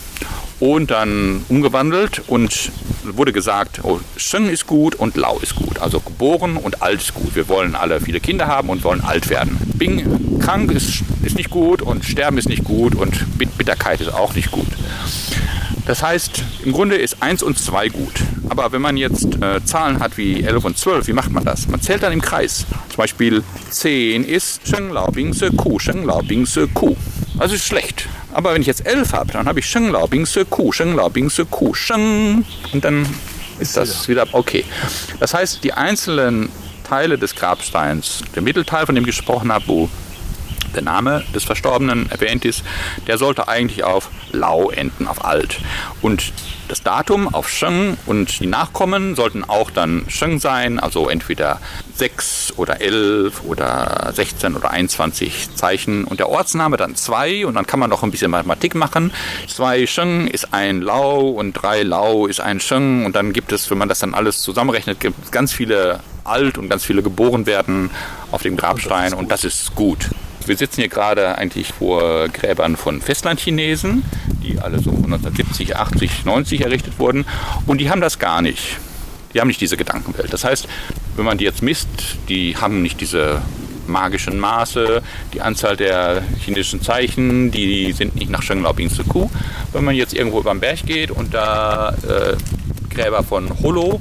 und 0.60 0.90
dann 0.90 1.44
umgewandelt 1.48 2.22
und 2.26 2.70
wurde 3.04 3.32
gesagt, 3.32 3.80
oh, 3.82 3.98
Sheng 4.16 4.48
ist 4.48 4.66
gut 4.66 4.94
und 4.94 5.16
Lao 5.16 5.38
ist 5.40 5.56
gut. 5.56 5.78
Also 5.78 6.00
geboren 6.00 6.56
und 6.56 6.82
alt 6.82 7.00
ist 7.00 7.14
gut. 7.14 7.34
Wir 7.34 7.48
wollen 7.48 7.74
alle 7.74 8.00
viele 8.00 8.20
Kinder 8.20 8.46
haben 8.46 8.68
und 8.68 8.84
wollen 8.84 9.00
alt 9.00 9.30
werden. 9.30 9.58
Bing, 9.74 10.38
krank 10.38 10.70
ist, 10.70 11.02
ist 11.22 11.36
nicht 11.36 11.50
gut 11.50 11.82
und 11.82 12.04
sterben 12.04 12.36
ist 12.38 12.48
nicht 12.48 12.64
gut 12.64 12.94
und 12.94 13.38
Bitterkeit 13.38 14.00
ist 14.00 14.12
auch 14.12 14.34
nicht 14.34 14.50
gut. 14.50 14.68
Das 15.86 16.02
heißt, 16.02 16.44
im 16.64 16.72
Grunde 16.72 16.96
ist 16.96 17.22
1 17.22 17.42
und 17.42 17.58
2 17.58 17.88
gut. 17.88 18.22
Aber 18.48 18.70
wenn 18.72 18.82
man 18.82 18.96
jetzt 18.96 19.42
äh, 19.42 19.64
Zahlen 19.64 19.98
hat 19.98 20.18
wie 20.18 20.42
11 20.42 20.64
und 20.64 20.78
12, 20.78 21.08
wie 21.08 21.12
macht 21.12 21.32
man 21.32 21.44
das? 21.44 21.68
Man 21.68 21.80
zählt 21.80 22.02
dann 22.02 22.12
im 22.12 22.20
Kreis. 22.20 22.66
Zum 22.88 22.96
Beispiel 22.98 23.42
10 23.70 24.24
ist 24.24 24.68
Sheng 24.68 24.90
Lao 24.90 25.10
Bing 25.10 25.32
Se 25.32 25.50
Ku, 25.50 25.78
Sheng 25.78 26.04
Lao 26.04 26.22
Bing 26.22 26.46
Se 26.46 26.68
Ku. 26.68 26.96
Also 27.38 27.54
ist 27.54 27.64
schlecht. 27.64 28.08
Aber 28.32 28.54
wenn 28.54 28.60
ich 28.60 28.66
jetzt 28.66 28.86
11 28.86 29.12
habe, 29.12 29.32
dann 29.32 29.46
habe 29.46 29.60
ich 29.60 29.66
Sheng 29.66 29.90
Lao 29.90 30.06
Bing 30.06 30.26
Se 30.26 30.44
Ku, 30.44 30.72
Sheng 30.72 30.94
Lao 30.94 31.08
Bing 31.08 31.30
Se 31.30 31.44
Ku, 31.44 31.74
Sheng. 31.74 32.44
Und 32.72 32.84
dann 32.84 33.06
ist 33.58 33.76
das 33.76 34.08
wieder 34.08 34.26
okay. 34.32 34.64
Das 35.18 35.34
heißt, 35.34 35.62
die 35.64 35.72
einzelnen 35.72 36.50
Teile 36.84 37.18
des 37.18 37.34
Grabsteins, 37.34 38.22
der 38.34 38.42
Mittelteil, 38.42 38.86
von 38.86 38.94
dem 38.94 39.04
ich 39.04 39.16
gesprochen 39.16 39.52
habe, 39.52 39.68
wo 39.68 39.88
der 40.74 40.82
Name 40.82 41.24
des 41.34 41.44
Verstorbenen 41.44 42.10
erwähnt 42.10 42.44
ist, 42.44 42.62
der 43.06 43.18
sollte 43.18 43.48
eigentlich 43.48 43.84
auf 43.84 44.10
Lau 44.32 44.70
enden, 44.70 45.06
auf 45.06 45.24
alt. 45.24 45.58
Und 46.00 46.32
das 46.70 46.82
Datum 46.82 47.34
auf 47.34 47.48
Sheng 47.48 47.96
und 48.06 48.40
die 48.40 48.46
Nachkommen 48.46 49.16
sollten 49.16 49.42
auch 49.44 49.70
dann 49.70 50.04
Sheng 50.08 50.38
sein, 50.38 50.78
also 50.78 51.08
entweder 51.08 51.60
6 51.96 52.54
oder 52.56 52.80
11 52.80 53.42
oder 53.44 54.12
16 54.14 54.54
oder 54.56 54.70
21 54.70 55.54
Zeichen 55.56 56.04
und 56.04 56.20
der 56.20 56.28
Ortsname 56.28 56.76
dann 56.76 56.94
2 56.94 57.46
und 57.46 57.54
dann 57.54 57.66
kann 57.66 57.80
man 57.80 57.90
noch 57.90 58.04
ein 58.04 58.12
bisschen 58.12 58.30
Mathematik 58.30 58.74
machen. 58.76 59.12
2 59.48 59.86
Sheng 59.86 60.26
ist 60.28 60.54
ein 60.54 60.80
Lau 60.80 61.30
und 61.30 61.54
3 61.54 61.82
Lau 61.82 62.26
ist 62.26 62.40
ein 62.40 62.60
Sheng 62.60 63.04
und 63.04 63.16
dann 63.16 63.32
gibt 63.32 63.50
es, 63.50 63.68
wenn 63.70 63.78
man 63.78 63.88
das 63.88 63.98
dann 63.98 64.14
alles 64.14 64.40
zusammenrechnet, 64.40 65.00
gibt 65.00 65.24
es 65.24 65.30
ganz 65.32 65.52
viele 65.52 66.00
alt 66.22 66.56
und 66.56 66.68
ganz 66.68 66.84
viele 66.84 67.02
geboren 67.02 67.46
werden 67.46 67.90
auf 68.30 68.42
dem 68.42 68.56
Grabstein 68.56 69.12
und 69.12 69.32
das 69.32 69.42
ist 69.42 69.74
gut. 69.74 70.10
Wir 70.46 70.56
sitzen 70.56 70.80
hier 70.80 70.88
gerade 70.88 71.36
eigentlich 71.36 71.72
vor 71.72 72.28
Gräbern 72.28 72.76
von 72.76 73.02
Festlandchinesen, 73.02 74.02
die 74.42 74.58
alle 74.58 74.78
so 74.78 74.90
1970, 74.90 75.76
80, 75.76 76.24
90 76.24 76.60
errichtet 76.62 76.98
wurden. 76.98 77.24
Und 77.66 77.78
die 77.78 77.90
haben 77.90 78.00
das 78.00 78.18
gar 78.18 78.42
nicht. 78.42 78.78
Die 79.32 79.40
haben 79.40 79.48
nicht 79.48 79.60
diese 79.60 79.76
Gedankenwelt. 79.76 80.32
Das 80.32 80.44
heißt, 80.44 80.66
wenn 81.16 81.24
man 81.24 81.38
die 81.38 81.44
jetzt 81.44 81.62
misst, 81.62 81.88
die 82.28 82.56
haben 82.56 82.82
nicht 82.82 83.00
diese 83.00 83.40
magischen 83.86 84.38
Maße, 84.38 85.02
die 85.34 85.40
Anzahl 85.40 85.76
der 85.76 86.22
chinesischen 86.38 86.82
Zeichen, 86.82 87.50
die 87.50 87.92
sind 87.92 88.14
nicht 88.14 88.30
nach 88.30 88.42
Shenglao 88.42 88.72
Bing 88.72 88.90
Ku. 89.08 89.30
Wenn 89.72 89.84
man 89.84 89.94
jetzt 89.94 90.14
irgendwo 90.14 90.40
über 90.40 90.52
den 90.52 90.60
Berg 90.60 90.86
geht 90.86 91.10
und 91.10 91.34
da 91.34 91.90
äh, 91.90 92.36
Gräber 92.88 93.22
von 93.22 93.50
Holo 93.62 94.00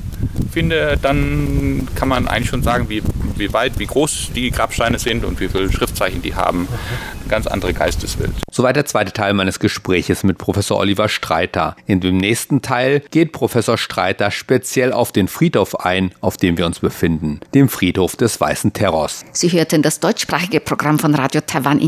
finde, 0.52 0.98
dann 1.02 1.88
kann 1.96 2.08
man 2.08 2.28
eigentlich 2.28 2.50
schon 2.50 2.64
sagen, 2.64 2.90
wie 2.90 3.02
wie 3.40 3.52
weit, 3.54 3.80
wie 3.80 3.86
groß 3.86 4.32
die 4.36 4.52
Grabsteine 4.52 5.00
sind 5.00 5.26
und 5.26 5.40
wie 5.40 5.48
viele 5.48 5.72
Schriftzeichen 5.72 6.22
die 6.22 6.36
haben. 6.36 6.68
Ganz 7.28 7.48
andere 7.48 7.74
Geisteswelt. 7.74 8.32
Soweit 8.52 8.76
der 8.76 8.86
zweite 8.86 9.14
Teil 9.14 9.34
meines 9.34 9.60
Gespräches 9.60 10.24
mit 10.24 10.38
Professor 10.38 10.78
Oliver 10.78 11.10
Streiter. 11.10 11.76
In 11.86 12.00
dem 12.02 12.18
nächsten 12.18 12.62
Teil 12.62 13.02
geht 13.12 13.32
Professor 13.32 13.78
Streiter 13.78 14.32
speziell 14.32 14.92
auf 14.94 15.12
den 15.12 15.28
Friedhof 15.28 15.80
ein, 15.80 16.12
auf 16.22 16.38
dem 16.38 16.58
wir 16.58 16.66
uns 16.66 16.80
befinden, 16.80 17.40
dem 17.54 17.70
Friedhof 17.70 18.16
des 18.16 18.42
Weißen 18.42 18.74
Terrors. 18.74 19.26
Sie 19.32 19.52
hörten 19.52 19.82
das 19.82 20.00
deutschsprachige 20.00 20.60
Programm 20.60 21.00
von 21.00 21.16
Radio 21.16 21.42
Taiwan 21.42 21.78